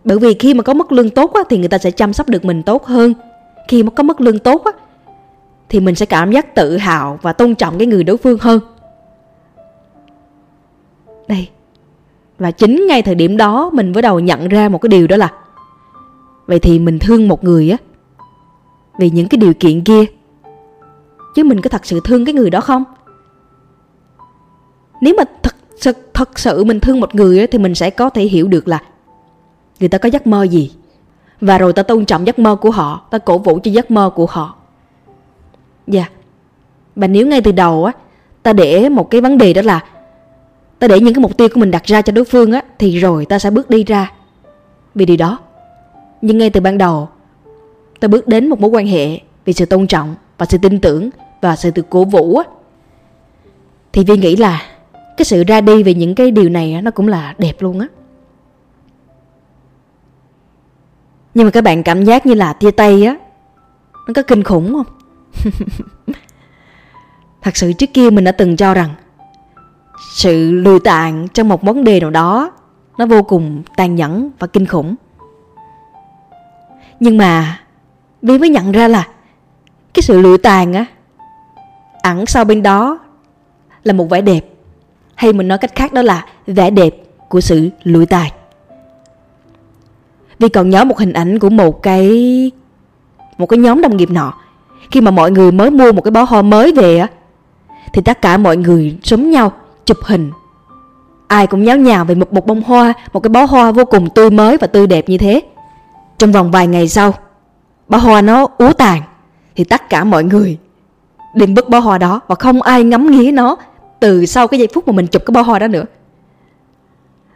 Bởi 0.05 0.19
vì 0.19 0.35
khi 0.35 0.55
mà 0.55 0.63
có 0.63 0.75
mức 0.75 0.93
lương 0.93 1.11
tốt 1.11 1.33
á, 1.33 1.41
thì 1.51 1.59
người 1.59 1.69
ta 1.69 1.79
sẽ 1.79 1.91
chăm 1.91 2.13
sóc 2.13 2.29
được 2.29 2.45
mình 2.45 2.63
tốt 2.63 2.85
hơn. 2.85 3.15
Khi 3.69 3.83
mà 3.83 3.91
có 3.91 4.03
mức 4.03 4.21
lương 4.21 4.39
tốt 4.39 4.65
á, 4.65 4.73
thì 5.69 5.81
mình 5.81 5.95
sẽ 5.95 6.07
cảm 6.07 6.33
giác 6.33 6.55
tự 6.55 6.77
hào 6.77 7.19
và 7.23 7.33
tôn 7.33 7.55
trọng 7.55 7.79
cái 7.79 7.87
người 7.87 8.05
đối 8.05 8.17
phương 8.17 8.39
hơn. 8.41 8.61
Đây. 11.29 11.49
Và 12.39 12.51
chính 12.51 12.87
ngay 12.89 13.03
thời 13.03 13.15
điểm 13.15 13.37
đó 13.37 13.71
mình 13.73 13.93
mới 13.93 14.03
đầu 14.03 14.21
nhận 14.21 14.49
ra 14.49 14.69
một 14.69 14.79
cái 14.79 14.89
điều 14.89 15.07
đó 15.07 15.17
là 15.17 15.33
vậy 16.51 16.59
thì 16.59 16.79
mình 16.79 16.99
thương 16.99 17.29
một 17.29 17.45
người 17.45 17.71
á 17.71 17.77
vì 18.99 19.11
những 19.11 19.29
cái 19.29 19.39
điều 19.39 19.55
kiện 19.55 19.85
kia. 19.85 20.05
Chứ 21.35 21.45
mình 21.45 21.61
có 21.61 21.71
thật 21.71 21.87
sự 21.87 22.01
thương 22.05 22.25
cái 22.25 22.35
người 22.35 22.51
đó 22.51 22.61
không? 22.61 22.85
Nếu 25.01 25.15
mà 25.17 25.25
thật 25.43 25.57
sự, 25.77 25.93
thật 26.15 26.39
sự 26.39 26.65
mình 26.65 26.81
thương 26.81 27.01
một 27.01 27.15
người 27.15 27.41
á, 27.41 27.47
thì 27.51 27.59
mình 27.59 27.75
sẽ 27.75 27.91
có 27.91 28.11
thể 28.11 28.23
hiểu 28.23 28.49
được 28.49 28.69
là 28.69 28.83
người 29.81 29.89
ta 29.89 29.99
có 29.99 30.09
giấc 30.09 30.27
mơ 30.27 30.43
gì. 30.43 30.73
Và 31.41 31.59
rồi 31.59 31.73
ta 31.73 31.83
tôn 31.83 32.05
trọng 32.05 32.27
giấc 32.27 32.39
mơ 32.39 32.57
của 32.57 32.71
họ 32.71 33.07
ta 33.11 33.19
cổ 33.19 33.39
vũ 33.39 33.59
cho 33.63 33.71
giấc 33.71 33.91
mơ 33.91 34.11
của 34.15 34.27
họ. 34.27 34.57
Dạ. 35.87 36.01
Yeah. 36.01 36.13
và 36.97 37.07
nếu 37.07 37.27
ngay 37.27 37.41
từ 37.41 37.53
đầu 37.53 37.85
á 37.85 37.93
ta 38.43 38.53
để 38.53 38.89
một 38.89 39.11
cái 39.11 39.21
vấn 39.21 39.39
đề 39.39 39.53
đó 39.53 39.63
là 39.63 39.85
ta 40.79 40.89
để 40.89 41.01
những 41.01 41.15
cái 41.15 41.23
mục 41.23 41.37
tiêu 41.37 41.49
của 41.55 41.61
mình 41.61 41.71
đặt 41.71 41.85
ra 41.85 42.03
cho 42.03 42.13
đối 42.13 42.25
phương 42.25 42.53
á 42.53 42.63
thì 42.79 42.99
rồi 42.99 43.27
ta 43.27 43.39
sẽ 43.39 43.51
bước 43.51 43.71
đi 43.71 43.85
ra. 43.85 44.13
Vì 44.95 45.07
điều 45.07 45.17
đó 45.17 45.39
nhưng 46.23 46.39
ngay 46.39 46.51
từ 46.51 46.61
ban 46.61 46.79
đầu, 46.79 47.09
tôi 48.01 48.09
bước 48.09 48.29
đến 48.29 48.49
một 48.49 48.61
mối 48.61 48.71
quan 48.71 48.87
hệ 48.87 49.21
vì 49.45 49.53
sự 49.53 49.67
tôn 49.67 49.87
trọng 49.87 50.15
và 50.39 50.47
sự 50.47 50.59
tin 50.59 50.81
tưởng 50.81 51.11
và 51.41 51.57
sự 51.57 51.71
tự 51.71 51.83
cổ 51.83 52.05
vũ 52.05 52.43
thì 53.93 54.05
vi 54.05 54.17
nghĩ 54.17 54.37
là 54.37 54.63
cái 55.17 55.25
sự 55.25 55.45
ra 55.45 55.61
đi 55.61 55.83
về 55.83 55.95
những 55.95 56.15
cái 56.15 56.31
điều 56.31 56.49
này 56.49 56.83
nó 56.83 56.91
cũng 56.91 57.09
là 57.09 57.35
đẹp 57.39 57.63
luôn 57.63 57.81
á. 57.81 57.87
Nhưng 61.35 61.45
mà 61.45 61.51
các 61.51 61.65
bạn 61.65 61.83
cảm 61.83 62.05
giác 62.05 62.27
như 62.27 62.35
là 62.35 62.53
tia 62.53 62.71
tay 62.71 63.05
á, 63.05 63.17
nó 64.07 64.13
có 64.15 64.23
kinh 64.23 64.43
khủng 64.43 64.73
không? 64.73 64.87
Thật 67.43 67.57
sự 67.57 67.73
trước 67.73 67.91
kia 67.95 68.11
mình 68.11 68.25
đã 68.25 68.33
từng 68.33 68.57
cho 68.57 68.75
rằng 68.75 68.91
sự 70.15 70.53
lùi 70.53 70.81
tàn 70.81 71.29
trong 71.29 71.49
một 71.49 71.63
vấn 71.63 71.85
đề 71.85 72.01
nào 72.01 72.11
đó 72.11 72.53
nó 72.99 73.07
vô 73.07 73.23
cùng 73.23 73.63
tàn 73.77 73.95
nhẫn 73.95 74.31
và 74.39 74.47
kinh 74.47 74.67
khủng 74.67 74.95
nhưng 77.01 77.19
mà 77.19 77.61
vi 78.23 78.39
mới 78.39 78.49
nhận 78.49 78.73
ra 78.73 78.89
là 78.89 79.07
cái 79.95 80.03
sự 80.03 80.21
lụi 80.21 80.39
tàn 80.39 80.73
á, 80.73 80.85
ẩn 82.03 82.27
sau 82.27 82.45
bên 82.45 82.63
đó 82.63 82.99
là 83.85 83.93
một 83.93 84.11
vẻ 84.11 84.21
đẹp. 84.21 84.41
Hay 85.15 85.33
mình 85.33 85.49
nói 85.49 85.59
cách 85.59 85.75
khác 85.75 85.93
đó 85.93 86.03
là 86.03 86.27
vẻ 86.47 86.71
đẹp 86.71 86.95
của 87.29 87.41
sự 87.41 87.71
lụi 87.83 88.07
tàn. 88.07 88.31
Vì 90.39 90.49
còn 90.49 90.71
nhớ 90.71 90.85
một 90.85 90.99
hình 90.99 91.13
ảnh 91.13 91.39
của 91.39 91.51
một 91.51 91.83
cái 91.83 92.51
một 93.39 93.47
cái 93.47 93.59
nhóm 93.59 93.83
đồng 93.83 93.97
nghiệp 93.97 94.11
nọ. 94.11 94.33
Khi 94.91 95.01
mà 95.01 95.11
mọi 95.11 95.31
người 95.31 95.53
mới 95.53 95.71
mua 95.71 95.93
một 95.93 96.03
cái 96.03 96.11
bó 96.11 96.23
hoa 96.23 96.43
mới 96.43 96.73
về 96.73 96.99
á, 96.99 97.07
thì 97.93 98.03
tất 98.03 98.23
cả 98.23 98.37
mọi 98.37 98.57
người 98.57 98.99
súng 99.03 99.31
nhau, 99.31 99.53
chụp 99.85 99.99
hình. 100.03 100.31
Ai 101.27 101.47
cũng 101.47 101.65
nháo 101.65 101.77
nhào 101.77 102.05
về 102.05 102.15
một 102.15 102.33
một 102.33 102.47
bông 102.47 102.63
hoa, 102.63 102.93
một 103.13 103.21
cái 103.21 103.29
bó 103.29 103.45
hoa 103.45 103.73
vô 103.73 103.85
cùng 103.85 104.11
tươi 104.11 104.31
mới 104.31 104.57
và 104.57 104.67
tươi 104.67 104.87
đẹp 104.87 105.09
như 105.09 105.19
thế 105.19 105.43
trong 106.21 106.33
vòng 106.33 106.51
vài 106.51 106.67
ngày 106.67 106.89
sau, 106.89 107.15
bó 107.89 107.99
hoa 107.99 108.23
nó 108.23 108.47
úa 108.59 108.73
tàn, 108.73 109.03
thì 109.57 109.65
tất 109.65 109.89
cả 109.91 110.05
mọi 110.05 110.25
người 110.25 110.59
đem 111.35 111.55
bức 111.55 111.69
bó 111.69 111.79
hoa 111.79 111.99
đó 111.99 112.21
và 112.27 112.35
không 112.35 112.63
ai 112.63 112.85
ngắm 112.85 113.11
nghía 113.11 113.33
nó 113.33 113.57
từ 114.01 114.27
sau 114.27 114.49
cái 114.49 114.61
giây 114.61 114.69
phút 114.75 114.89
mà 114.89 114.93
mình 114.93 115.07
chụp 115.07 115.23
cái 115.27 115.33
bó 115.33 115.43
hoa 115.43 115.59
đó 115.59 115.67
nữa. 115.67 115.85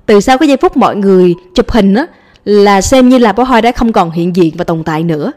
Từ 0.06 0.20
sau 0.20 0.38
cái 0.38 0.48
giây 0.48 0.56
phút 0.56 0.76
mọi 0.76 0.96
người 0.96 1.34
chụp 1.54 1.70
hình 1.70 1.94
á, 1.94 2.06
là 2.44 2.80
xem 2.80 3.08
như 3.08 3.18
là 3.18 3.32
bó 3.32 3.44
hoa 3.44 3.60
đó 3.60 3.70
không 3.76 3.92
còn 3.92 4.10
hiện 4.10 4.36
diện 4.36 4.54
và 4.58 4.64
tồn 4.64 4.82
tại 4.82 5.02
nữa. 5.02 5.32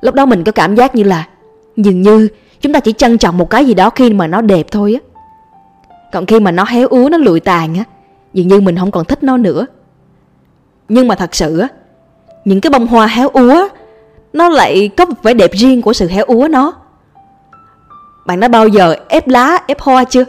Lúc 0.00 0.14
đó 0.14 0.26
mình 0.26 0.44
có 0.44 0.52
cảm 0.52 0.74
giác 0.74 0.94
như 0.94 1.02
là 1.02 1.28
dường 1.76 2.02
như 2.02 2.28
chúng 2.60 2.72
ta 2.72 2.80
chỉ 2.80 2.92
trân 2.92 3.18
trọng 3.18 3.38
một 3.38 3.50
cái 3.50 3.64
gì 3.64 3.74
đó 3.74 3.90
khi 3.90 4.12
mà 4.12 4.26
nó 4.26 4.40
đẹp 4.40 4.66
thôi 4.70 5.00
á. 5.02 5.20
Còn 6.12 6.26
khi 6.26 6.40
mà 6.40 6.50
nó 6.50 6.64
héo 6.64 6.88
úa 6.88 7.08
nó 7.10 7.18
lụi 7.18 7.40
tàn 7.40 7.74
á, 7.74 7.84
dường 8.32 8.48
như 8.48 8.60
mình 8.60 8.76
không 8.76 8.90
còn 8.90 9.04
thích 9.04 9.22
nó 9.22 9.36
nữa. 9.36 9.66
Nhưng 10.88 11.08
mà 11.08 11.14
thật 11.14 11.34
sự 11.34 11.58
á 11.58 11.68
những 12.46 12.60
cái 12.60 12.70
bông 12.70 12.86
hoa 12.86 13.06
héo 13.06 13.28
úa 13.28 13.68
nó 14.32 14.48
lại 14.48 14.90
có 14.96 15.04
một 15.04 15.22
vẻ 15.22 15.34
đẹp 15.34 15.50
riêng 15.52 15.82
của 15.82 15.92
sự 15.92 16.08
héo 16.08 16.24
úa 16.24 16.48
nó. 16.50 16.72
Bạn 18.26 18.40
đã 18.40 18.48
bao 18.48 18.68
giờ 18.68 18.96
ép 19.08 19.28
lá 19.28 19.58
ép 19.66 19.80
hoa 19.80 20.04
chưa? 20.04 20.24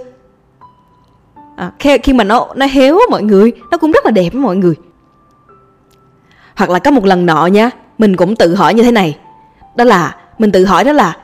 À, 1.55 1.71
khi, 1.79 1.97
khi 1.97 2.13
mà 2.13 2.23
nó 2.23 2.47
nó 2.55 2.65
héo 2.65 2.99
mọi 3.09 3.23
người 3.23 3.51
nó 3.71 3.77
cũng 3.77 3.91
rất 3.91 4.05
là 4.05 4.11
đẹp 4.11 4.29
với 4.33 4.41
mọi 4.41 4.55
người. 4.55 4.75
Hoặc 6.55 6.69
là 6.69 6.79
có 6.79 6.91
một 6.91 7.05
lần 7.05 7.25
nọ 7.25 7.45
nha 7.45 7.69
mình 7.97 8.15
cũng 8.15 8.35
tự 8.35 8.55
hỏi 8.55 8.73
như 8.73 8.83
thế 8.83 8.91
này. 8.91 9.17
Đó 9.75 9.83
là 9.83 10.15
mình 10.37 10.51
tự 10.51 10.65
hỏi 10.65 10.83
đó 10.83 10.91
là 10.91 11.17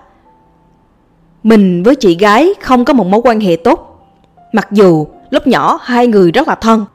mình 1.43 1.84
với 1.84 1.95
chị 1.95 2.17
gái 2.17 2.53
không 2.62 2.86
có 2.86 2.93
một 2.93 3.08
mối 3.08 3.21
quan 3.23 3.39
hệ 3.39 3.56
tốt. 3.56 4.10
Mặc 4.53 4.67
dù 4.71 5.08
lúc 5.29 5.47
nhỏ 5.47 5.79
hai 5.82 6.08
người 6.08 6.32
rất 6.32 6.47
là 6.47 6.56
thân 6.56 6.86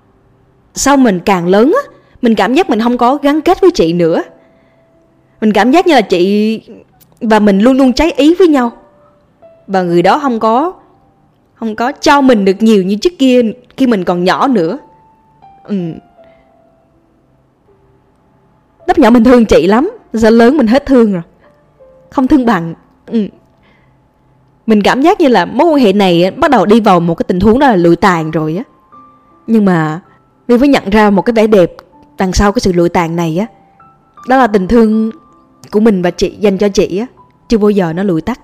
sau 0.74 0.96
mình 0.96 1.20
càng 1.20 1.46
lớn 1.46 1.72
á 1.84 1.97
mình 2.22 2.34
cảm 2.34 2.54
giác 2.54 2.70
mình 2.70 2.80
không 2.80 2.98
có 2.98 3.18
gắn 3.22 3.40
kết 3.40 3.60
với 3.60 3.70
chị 3.70 3.92
nữa. 3.92 4.22
Mình 5.40 5.52
cảm 5.52 5.70
giác 5.70 5.86
như 5.86 5.94
là 5.94 6.00
chị 6.00 6.60
và 7.20 7.38
mình 7.38 7.60
luôn 7.60 7.76
luôn 7.76 7.92
trái 7.92 8.12
ý 8.12 8.34
với 8.34 8.48
nhau. 8.48 8.72
Và 9.66 9.82
người 9.82 10.02
đó 10.02 10.18
không 10.18 10.40
có 10.40 10.72
không 11.54 11.76
có 11.76 11.92
cho 11.92 12.20
mình 12.20 12.44
được 12.44 12.62
nhiều 12.62 12.82
như 12.82 12.96
trước 12.96 13.12
kia 13.18 13.42
khi 13.76 13.86
mình 13.86 14.04
còn 14.04 14.24
nhỏ 14.24 14.48
nữa. 14.48 14.78
Ừ. 15.64 15.76
lúc 18.86 18.98
nhỏ 18.98 19.10
mình 19.10 19.24
thương 19.24 19.44
chị 19.44 19.66
lắm, 19.66 19.90
giờ 20.12 20.30
lớn 20.30 20.56
mình 20.56 20.66
hết 20.66 20.86
thương 20.86 21.12
rồi. 21.12 21.22
Không 22.10 22.28
thương 22.28 22.46
bằng. 22.46 22.74
Ừ. 23.06 23.26
mình 24.66 24.82
cảm 24.82 25.02
giác 25.02 25.20
như 25.20 25.28
là 25.28 25.44
mối 25.44 25.66
quan 25.66 25.84
hệ 25.84 25.92
này 25.92 26.30
bắt 26.30 26.50
đầu 26.50 26.66
đi 26.66 26.80
vào 26.80 27.00
một 27.00 27.14
cái 27.14 27.24
tình 27.28 27.40
huống 27.40 27.58
đó 27.58 27.66
là 27.66 27.76
lụi 27.76 27.96
tàn 27.96 28.30
rồi 28.30 28.56
á. 28.56 28.62
Nhưng 29.46 29.64
mà 29.64 30.00
vì 30.46 30.58
mới 30.58 30.68
nhận 30.68 30.90
ra 30.90 31.10
một 31.10 31.22
cái 31.22 31.32
vẻ 31.32 31.46
đẹp 31.46 31.72
đằng 32.18 32.32
sau 32.32 32.52
cái 32.52 32.60
sự 32.60 32.72
lụi 32.72 32.88
tàn 32.88 33.16
này 33.16 33.38
á, 33.38 33.46
đó 34.28 34.36
là 34.36 34.46
tình 34.46 34.68
thương 34.68 35.10
của 35.70 35.80
mình 35.80 36.02
và 36.02 36.10
chị, 36.10 36.36
dành 36.40 36.58
cho 36.58 36.68
chị 36.68 36.98
á, 36.98 37.06
chưa 37.48 37.58
bao 37.58 37.70
giờ 37.70 37.92
nó 37.92 38.02
lụi 38.02 38.20
tắt. 38.20 38.40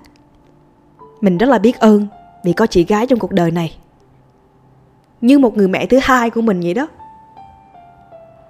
Mình 1.21 1.37
rất 1.37 1.49
là 1.49 1.57
biết 1.57 1.79
ơn 1.79 2.07
vì 2.43 2.53
có 2.53 2.67
chị 2.67 2.83
gái 2.83 3.07
trong 3.07 3.19
cuộc 3.19 3.31
đời 3.31 3.51
này. 3.51 3.77
Như 5.21 5.39
một 5.39 5.57
người 5.57 5.67
mẹ 5.67 5.85
thứ 5.85 5.99
hai 6.03 6.29
của 6.29 6.41
mình 6.41 6.59
vậy 6.61 6.73
đó. 6.73 6.87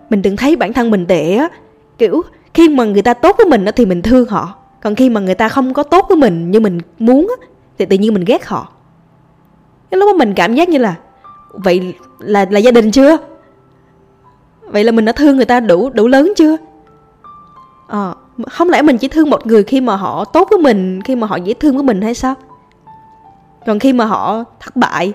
Mình 0.09 0.21
từng 0.21 0.38
thấy 0.38 0.55
bản 0.55 0.73
thân 0.73 0.91
mình 0.91 1.05
tệ 1.05 1.35
á, 1.35 1.49
kiểu 1.97 2.21
khi 2.53 2.69
mà 2.69 2.85
người 2.85 3.01
ta 3.01 3.13
tốt 3.13 3.35
với 3.38 3.47
mình 3.47 3.65
á 3.65 3.71
thì 3.71 3.85
mình 3.85 4.01
thương 4.01 4.29
họ, 4.29 4.55
còn 4.81 4.95
khi 4.95 5.09
mà 5.09 5.21
người 5.21 5.35
ta 5.35 5.49
không 5.49 5.73
có 5.73 5.83
tốt 5.83 6.05
với 6.09 6.17
mình 6.17 6.51
như 6.51 6.59
mình 6.59 6.79
muốn 6.99 7.27
á, 7.39 7.47
thì 7.77 7.85
tự 7.85 7.97
nhiên 7.97 8.13
mình 8.13 8.23
ghét 8.25 8.45
họ. 8.45 8.71
Cái 9.91 9.99
lúc 9.99 10.07
đó 10.07 10.17
mình 10.17 10.33
cảm 10.33 10.55
giác 10.55 10.69
như 10.69 10.77
là, 10.77 10.95
vậy 11.51 11.93
là 12.19 12.45
là 12.49 12.59
gia 12.59 12.71
đình 12.71 12.91
chưa? 12.91 13.17
Vậy 14.67 14.84
là 14.84 14.91
mình 14.91 15.06
đã 15.06 15.12
thương 15.12 15.36
người 15.36 15.45
ta 15.45 15.60
đủ 15.60 15.89
đủ 15.89 16.08
lớn 16.08 16.34
chưa? 16.38 16.58
À, 17.88 18.13
không 18.51 18.69
lẽ 18.69 18.82
mình 18.82 18.97
chỉ 18.97 19.08
thương 19.08 19.30
một 19.30 19.47
người 19.47 19.63
khi 19.63 19.82
mà 19.82 19.95
họ 19.95 20.25
tốt 20.25 20.47
với 20.51 20.60
mình 20.60 21.01
khi 21.01 21.15
mà 21.15 21.28
họ 21.28 21.36
dễ 21.36 21.54
thương 21.54 21.75
với 21.75 21.84
mình 21.84 22.01
hay 22.01 22.15
sao? 22.15 22.36
Còn 23.65 23.80
khi 23.80 23.93
mà 23.93 24.06
họ 24.06 24.43
thất 24.60 24.75
bại 24.75 25.13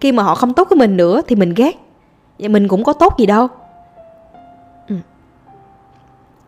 khi 0.00 0.12
mà 0.12 0.22
họ 0.22 0.34
không 0.34 0.54
tốt 0.54 0.68
với 0.70 0.78
mình 0.78 0.96
nữa 0.96 1.22
thì 1.26 1.36
mình 1.36 1.54
ghét. 1.54 1.76
Vậy 2.38 2.48
mình 2.48 2.68
cũng 2.68 2.84
có 2.84 2.92
tốt 2.92 3.14
gì 3.18 3.26
đâu. 3.26 3.48
Ừ. 4.88 4.96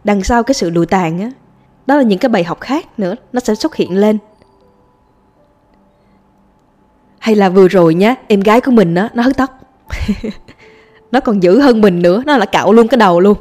đằng 0.04 0.22
sau 0.22 0.42
cái 0.42 0.54
sự 0.54 0.70
lùi 0.70 0.86
tàn 0.86 1.20
á 1.20 1.30
đó 1.86 1.96
là 1.96 2.02
những 2.02 2.18
cái 2.18 2.28
bài 2.28 2.44
học 2.44 2.60
khác 2.60 2.98
nữa 2.98 3.14
nó 3.32 3.40
sẽ 3.40 3.54
xuất 3.54 3.76
hiện 3.76 3.96
lên. 3.96 4.18
Hay 7.18 7.34
là 7.34 7.48
vừa 7.48 7.68
rồi 7.68 7.94
nhá 7.94 8.14
em 8.28 8.40
gái 8.40 8.60
của 8.60 8.70
mình 8.70 8.94
á 8.94 9.08
nó 9.14 9.22
hớt 9.22 9.36
tóc. 9.36 9.50
nó 11.12 11.20
còn 11.20 11.42
dữ 11.42 11.60
hơn 11.60 11.80
mình 11.80 12.02
nữa. 12.02 12.22
Nó 12.26 12.36
là 12.36 12.46
cạo 12.46 12.72
luôn 12.72 12.88
cái 12.88 12.98
đầu 12.98 13.20
luôn. 13.20 13.38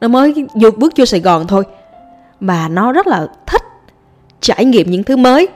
Nó 0.00 0.08
mới 0.08 0.46
vượt 0.54 0.78
bước 0.78 0.92
vô 0.96 1.04
sài 1.04 1.20
gòn 1.20 1.46
thôi. 1.46 1.64
Mà 2.40 2.68
nó 2.68 2.92
rất 2.92 3.06
là 3.06 3.26
thích 3.46 3.62
trải 4.40 4.64
nghiệm 4.64 4.90
những 4.90 5.04
thứ 5.04 5.16
mới. 5.16 5.48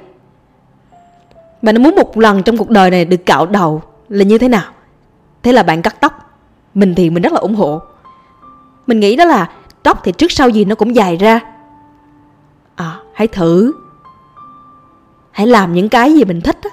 Mà 1.62 1.72
nó 1.72 1.80
muốn 1.80 1.96
một 1.96 2.18
lần 2.18 2.42
trong 2.42 2.56
cuộc 2.56 2.70
đời 2.70 2.90
này 2.90 3.04
được 3.04 3.26
cạo 3.26 3.46
đầu 3.46 3.82
là 4.08 4.24
như 4.24 4.38
thế 4.38 4.48
nào? 4.48 4.72
Thế 5.42 5.52
là 5.52 5.62
bạn 5.62 5.82
cắt 5.82 5.96
tóc. 6.00 6.12
Mình 6.74 6.94
thì 6.94 7.10
mình 7.10 7.22
rất 7.22 7.32
là 7.32 7.40
ủng 7.40 7.54
hộ. 7.54 7.82
Mình 8.86 9.00
nghĩ 9.00 9.16
đó 9.16 9.24
là 9.24 9.50
tóc 9.82 10.00
thì 10.04 10.12
trước 10.12 10.32
sau 10.32 10.48
gì 10.48 10.64
nó 10.64 10.74
cũng 10.74 10.96
dài 10.96 11.16
ra. 11.16 11.40
À 12.74 12.96
hãy 13.12 13.28
thử. 13.28 13.72
Hãy 15.30 15.46
làm 15.46 15.72
những 15.72 15.88
cái 15.88 16.12
gì 16.12 16.24
mình 16.24 16.40
thích 16.40 16.58
á. 16.62 16.70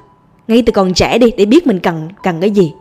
Ngay 0.47 0.63
từ 0.65 0.71
còn 0.71 0.93
trẻ 0.93 1.17
đi, 1.17 1.31
để 1.38 1.45
biết 1.45 1.67
mình 1.67 1.79
cần 1.79 2.10
cần 2.23 2.41
cái 2.41 2.51
gì 2.51 2.73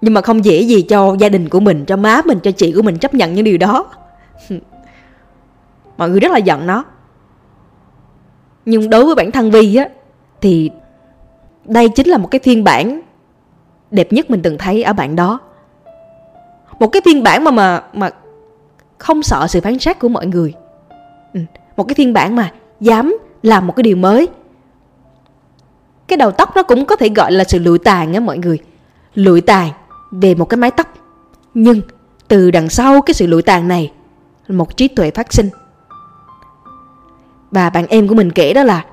nhưng 0.00 0.14
mà 0.14 0.20
không 0.20 0.44
dễ 0.44 0.62
gì 0.62 0.82
cho 0.82 1.16
gia 1.18 1.28
đình 1.28 1.48
của 1.48 1.60
mình, 1.60 1.84
cho 1.84 1.96
má 1.96 2.22
mình, 2.24 2.40
cho 2.42 2.50
chị 2.50 2.72
của 2.72 2.82
mình 2.82 2.98
chấp 2.98 3.14
nhận 3.14 3.34
những 3.34 3.44
điều 3.44 3.58
đó. 3.58 3.86
Mọi 5.98 6.10
người 6.10 6.20
rất 6.20 6.32
là 6.32 6.38
giận 6.38 6.66
nó. 6.66 6.84
Nhưng 8.64 8.90
đối 8.90 9.04
với 9.04 9.14
bản 9.14 9.30
thân 9.30 9.50
vi 9.50 9.76
á, 9.76 9.88
thì 10.40 10.70
đây 11.64 11.88
chính 11.88 12.08
là 12.08 12.18
một 12.18 12.28
cái 12.30 12.38
phiên 12.38 12.64
bản 12.64 13.00
đẹp 13.90 14.12
nhất 14.12 14.30
mình 14.30 14.42
từng 14.42 14.58
thấy 14.58 14.82
ở 14.82 14.92
bạn 14.92 15.16
đó. 15.16 15.38
Một 16.78 16.88
cái 16.88 17.02
phiên 17.04 17.22
bản 17.22 17.44
mà 17.44 17.50
mà 17.50 17.82
mà 17.92 18.10
không 18.98 19.22
sợ 19.22 19.46
sự 19.48 19.60
phán 19.60 19.78
xét 19.78 19.98
của 19.98 20.08
mọi 20.08 20.26
người. 20.26 20.54
Ừ. 21.34 21.40
một 21.76 21.84
cái 21.84 21.94
phiên 21.94 22.12
bản 22.12 22.36
mà 22.36 22.52
dám 22.80 23.18
làm 23.42 23.66
một 23.66 23.76
cái 23.76 23.82
điều 23.82 23.96
mới. 23.96 24.28
Cái 26.08 26.16
đầu 26.16 26.30
tóc 26.30 26.56
nó 26.56 26.62
cũng 26.62 26.84
có 26.84 26.96
thể 26.96 27.08
gọi 27.08 27.32
là 27.32 27.44
sự 27.44 27.58
lụi 27.58 27.78
tàn 27.78 28.14
á 28.14 28.20
mọi 28.20 28.38
người. 28.38 28.58
Lụi 29.14 29.40
tàn 29.40 29.70
về 30.10 30.34
một 30.34 30.44
cái 30.44 30.58
mái 30.58 30.70
tóc. 30.70 30.86
Nhưng 31.54 31.80
từ 32.28 32.50
đằng 32.50 32.68
sau 32.68 33.02
cái 33.02 33.14
sự 33.14 33.26
lụi 33.26 33.42
tàn 33.42 33.68
này, 33.68 33.92
một 34.48 34.76
trí 34.76 34.88
tuệ 34.88 35.10
phát 35.10 35.32
sinh. 35.32 35.48
Và 37.50 37.70
bạn 37.70 37.86
em 37.86 38.08
của 38.08 38.14
mình 38.14 38.32
kể 38.32 38.54
đó 38.54 38.62
là, 38.62 38.84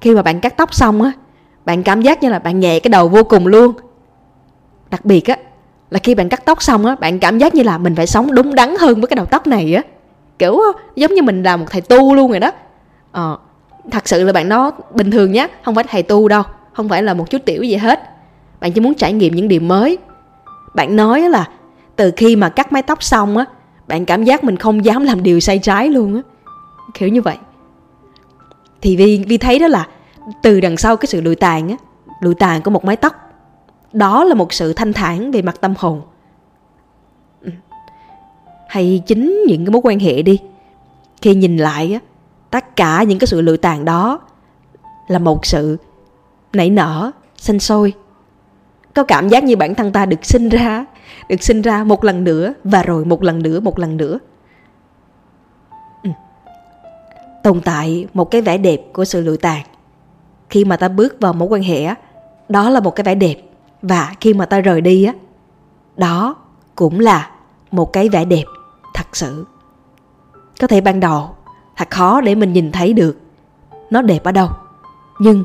khi 0.00 0.14
mà 0.14 0.22
bạn 0.22 0.40
cắt 0.40 0.56
tóc 0.56 0.74
xong 0.74 1.02
á, 1.02 1.12
bạn 1.64 1.82
cảm 1.82 2.02
giác 2.02 2.22
như 2.22 2.28
là 2.28 2.38
bạn 2.38 2.60
nhẹ 2.60 2.80
cái 2.80 2.88
đầu 2.88 3.08
vô 3.08 3.24
cùng 3.24 3.46
luôn. 3.46 3.72
Đặc 4.90 5.04
biệt 5.04 5.26
á, 5.26 5.36
là 5.90 5.98
khi 6.02 6.14
bạn 6.14 6.28
cắt 6.28 6.44
tóc 6.44 6.62
xong 6.62 6.86
á, 6.86 6.94
bạn 6.94 7.18
cảm 7.18 7.38
giác 7.38 7.54
như 7.54 7.62
là 7.62 7.78
mình 7.78 7.96
phải 7.96 8.06
sống 8.06 8.34
đúng 8.34 8.54
đắn 8.54 8.74
hơn 8.80 9.00
với 9.00 9.06
cái 9.06 9.16
đầu 9.16 9.26
tóc 9.26 9.46
này 9.46 9.74
á. 9.74 9.82
Kiểu, 10.38 10.60
giống 10.96 11.14
như 11.14 11.22
mình 11.22 11.42
là 11.42 11.56
một 11.56 11.66
thầy 11.70 11.80
tu 11.80 12.14
luôn 12.14 12.30
rồi 12.30 12.40
đó. 12.40 12.52
Ờ 13.12 13.38
thật 13.90 14.08
sự 14.08 14.24
là 14.24 14.32
bạn 14.32 14.48
đó 14.48 14.70
bình 14.94 15.10
thường 15.10 15.32
nhé 15.32 15.48
không 15.64 15.74
phải 15.74 15.84
thầy 15.84 16.02
tu 16.02 16.28
đâu, 16.28 16.42
không 16.72 16.88
phải 16.88 17.02
là 17.02 17.14
một 17.14 17.30
chút 17.30 17.42
tiểu 17.44 17.62
gì 17.62 17.76
hết. 17.76 18.00
Bạn 18.60 18.72
chỉ 18.72 18.80
muốn 18.80 18.94
trải 18.94 19.12
nghiệm 19.12 19.34
những 19.34 19.48
điều 19.48 19.60
mới 19.60 19.98
bạn 20.74 20.96
nói 20.96 21.20
là, 21.20 21.48
từ 21.96 22.12
khi 22.16 22.36
mà 22.36 22.48
cắt 22.48 22.72
mái 22.72 22.82
tóc 22.82 23.02
xong 23.02 23.36
á, 23.36 23.44
bạn 23.88 24.04
cảm 24.04 24.24
giác 24.24 24.44
mình 24.44 24.56
không 24.56 24.84
dám 24.84 25.04
làm 25.04 25.22
điều 25.22 25.40
sai 25.40 25.58
trái 25.58 25.88
luôn 25.88 26.14
á. 26.14 26.22
Kiểu 26.94 27.08
như 27.08 27.22
vậy. 27.22 27.36
Thì 28.80 28.96
vi 28.96 29.24
vi 29.28 29.38
thấy 29.38 29.58
đó 29.58 29.66
là 29.66 29.88
từ 30.42 30.60
đằng 30.60 30.76
sau 30.76 30.96
cái 30.96 31.06
sự 31.06 31.20
lụi 31.20 31.34
tàn 31.34 31.68
á, 31.68 31.76
lụi 32.20 32.34
tàn 32.34 32.62
của 32.62 32.70
một 32.70 32.84
mái 32.84 32.96
tóc, 32.96 33.14
đó 33.92 34.24
là 34.24 34.34
một 34.34 34.52
sự 34.52 34.72
thanh 34.72 34.92
thản 34.92 35.30
về 35.30 35.42
mặt 35.42 35.60
tâm 35.60 35.74
hồn. 35.78 36.02
Ừ. 37.42 37.50
Hay 38.68 39.02
chính 39.06 39.44
những 39.48 39.64
cái 39.64 39.70
mối 39.70 39.80
quan 39.84 39.98
hệ 39.98 40.22
đi. 40.22 40.40
Khi 41.22 41.34
nhìn 41.34 41.56
lại 41.56 41.92
á, 41.92 42.00
tất 42.50 42.76
cả 42.76 43.02
những 43.02 43.18
cái 43.18 43.26
sự 43.26 43.40
lụi 43.40 43.56
tàn 43.56 43.84
đó 43.84 44.20
là 45.08 45.18
một 45.18 45.46
sự 45.46 45.76
nảy 46.52 46.70
nở, 46.70 47.10
sinh 47.36 47.58
sôi 47.58 47.92
có 48.94 49.02
cảm 49.04 49.28
giác 49.28 49.44
như 49.44 49.56
bản 49.56 49.74
thân 49.74 49.92
ta 49.92 50.06
được 50.06 50.24
sinh 50.24 50.48
ra, 50.48 50.84
được 51.28 51.42
sinh 51.42 51.62
ra 51.62 51.84
một 51.84 52.04
lần 52.04 52.24
nữa 52.24 52.54
và 52.64 52.82
rồi 52.82 53.04
một 53.04 53.22
lần 53.22 53.42
nữa, 53.42 53.60
một 53.60 53.78
lần 53.78 53.96
nữa. 53.96 54.18
Ừ. 56.02 56.10
tồn 57.42 57.60
tại 57.60 58.06
một 58.14 58.30
cái 58.30 58.40
vẻ 58.40 58.58
đẹp 58.58 58.80
của 58.92 59.04
sự 59.04 59.20
lụi 59.20 59.36
tàn. 59.36 59.62
Khi 60.50 60.64
mà 60.64 60.76
ta 60.76 60.88
bước 60.88 61.16
vào 61.20 61.32
mối 61.32 61.48
quan 61.48 61.62
hệ 61.62 61.88
đó 62.48 62.70
là 62.70 62.80
một 62.80 62.90
cái 62.90 63.04
vẻ 63.04 63.14
đẹp. 63.14 63.36
Và 63.82 64.14
khi 64.20 64.34
mà 64.34 64.46
ta 64.46 64.60
rời 64.60 64.80
đi 64.80 65.04
á, 65.04 65.12
đó 65.96 66.36
cũng 66.74 67.00
là 67.00 67.30
một 67.70 67.92
cái 67.92 68.08
vẻ 68.08 68.24
đẹp, 68.24 68.44
thật 68.94 69.06
sự. 69.12 69.46
Có 70.60 70.66
thể 70.66 70.80
ban 70.80 71.00
đầu, 71.00 71.30
thật 71.76 71.90
khó 71.90 72.20
để 72.20 72.34
mình 72.34 72.52
nhìn 72.52 72.72
thấy 72.72 72.92
được. 72.92 73.18
Nó 73.90 74.02
đẹp 74.02 74.24
ở 74.24 74.32
đâu? 74.32 74.48
Nhưng 75.18 75.44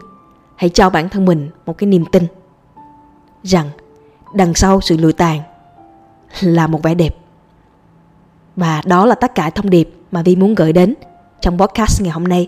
hãy 0.56 0.70
cho 0.70 0.90
bản 0.90 1.10
thân 1.10 1.26
mình 1.26 1.50
một 1.66 1.78
cái 1.78 1.88
niềm 1.88 2.06
tin 2.06 2.24
rằng 3.44 3.70
đằng 4.34 4.54
sau 4.54 4.82
sự 4.82 4.98
lụi 4.98 5.14
tàn 5.14 5.42
là 6.42 6.68
một 6.68 6.84
vẻ 6.84 6.96
đẹp. 6.96 7.16
Và 8.56 8.82
đó 8.86 9.06
là 9.06 9.16
tất 9.16 9.36
cả 9.36 9.50
thông 9.50 9.70
điệp 9.70 9.90
mà 10.12 10.22
vi 10.22 10.36
muốn 10.36 10.56
gửi 10.56 10.74
đến 10.74 10.94
trong 11.42 11.60
podcast 11.60 12.02
ngày 12.02 12.12
hôm 12.12 12.24
nay. 12.24 12.48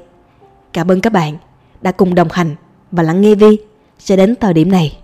Cảm 0.74 0.92
ơn 0.92 1.02
các 1.02 1.14
bạn 1.14 1.38
đã 1.82 1.92
cùng 1.92 2.16
đồng 2.16 2.28
hành 2.32 2.56
và 2.92 3.04
lắng 3.04 3.22
nghe 3.22 3.36
vi 3.36 3.58
cho 3.98 4.16
đến 4.16 4.36
thời 4.40 4.54
điểm 4.54 4.72
này. 4.72 5.01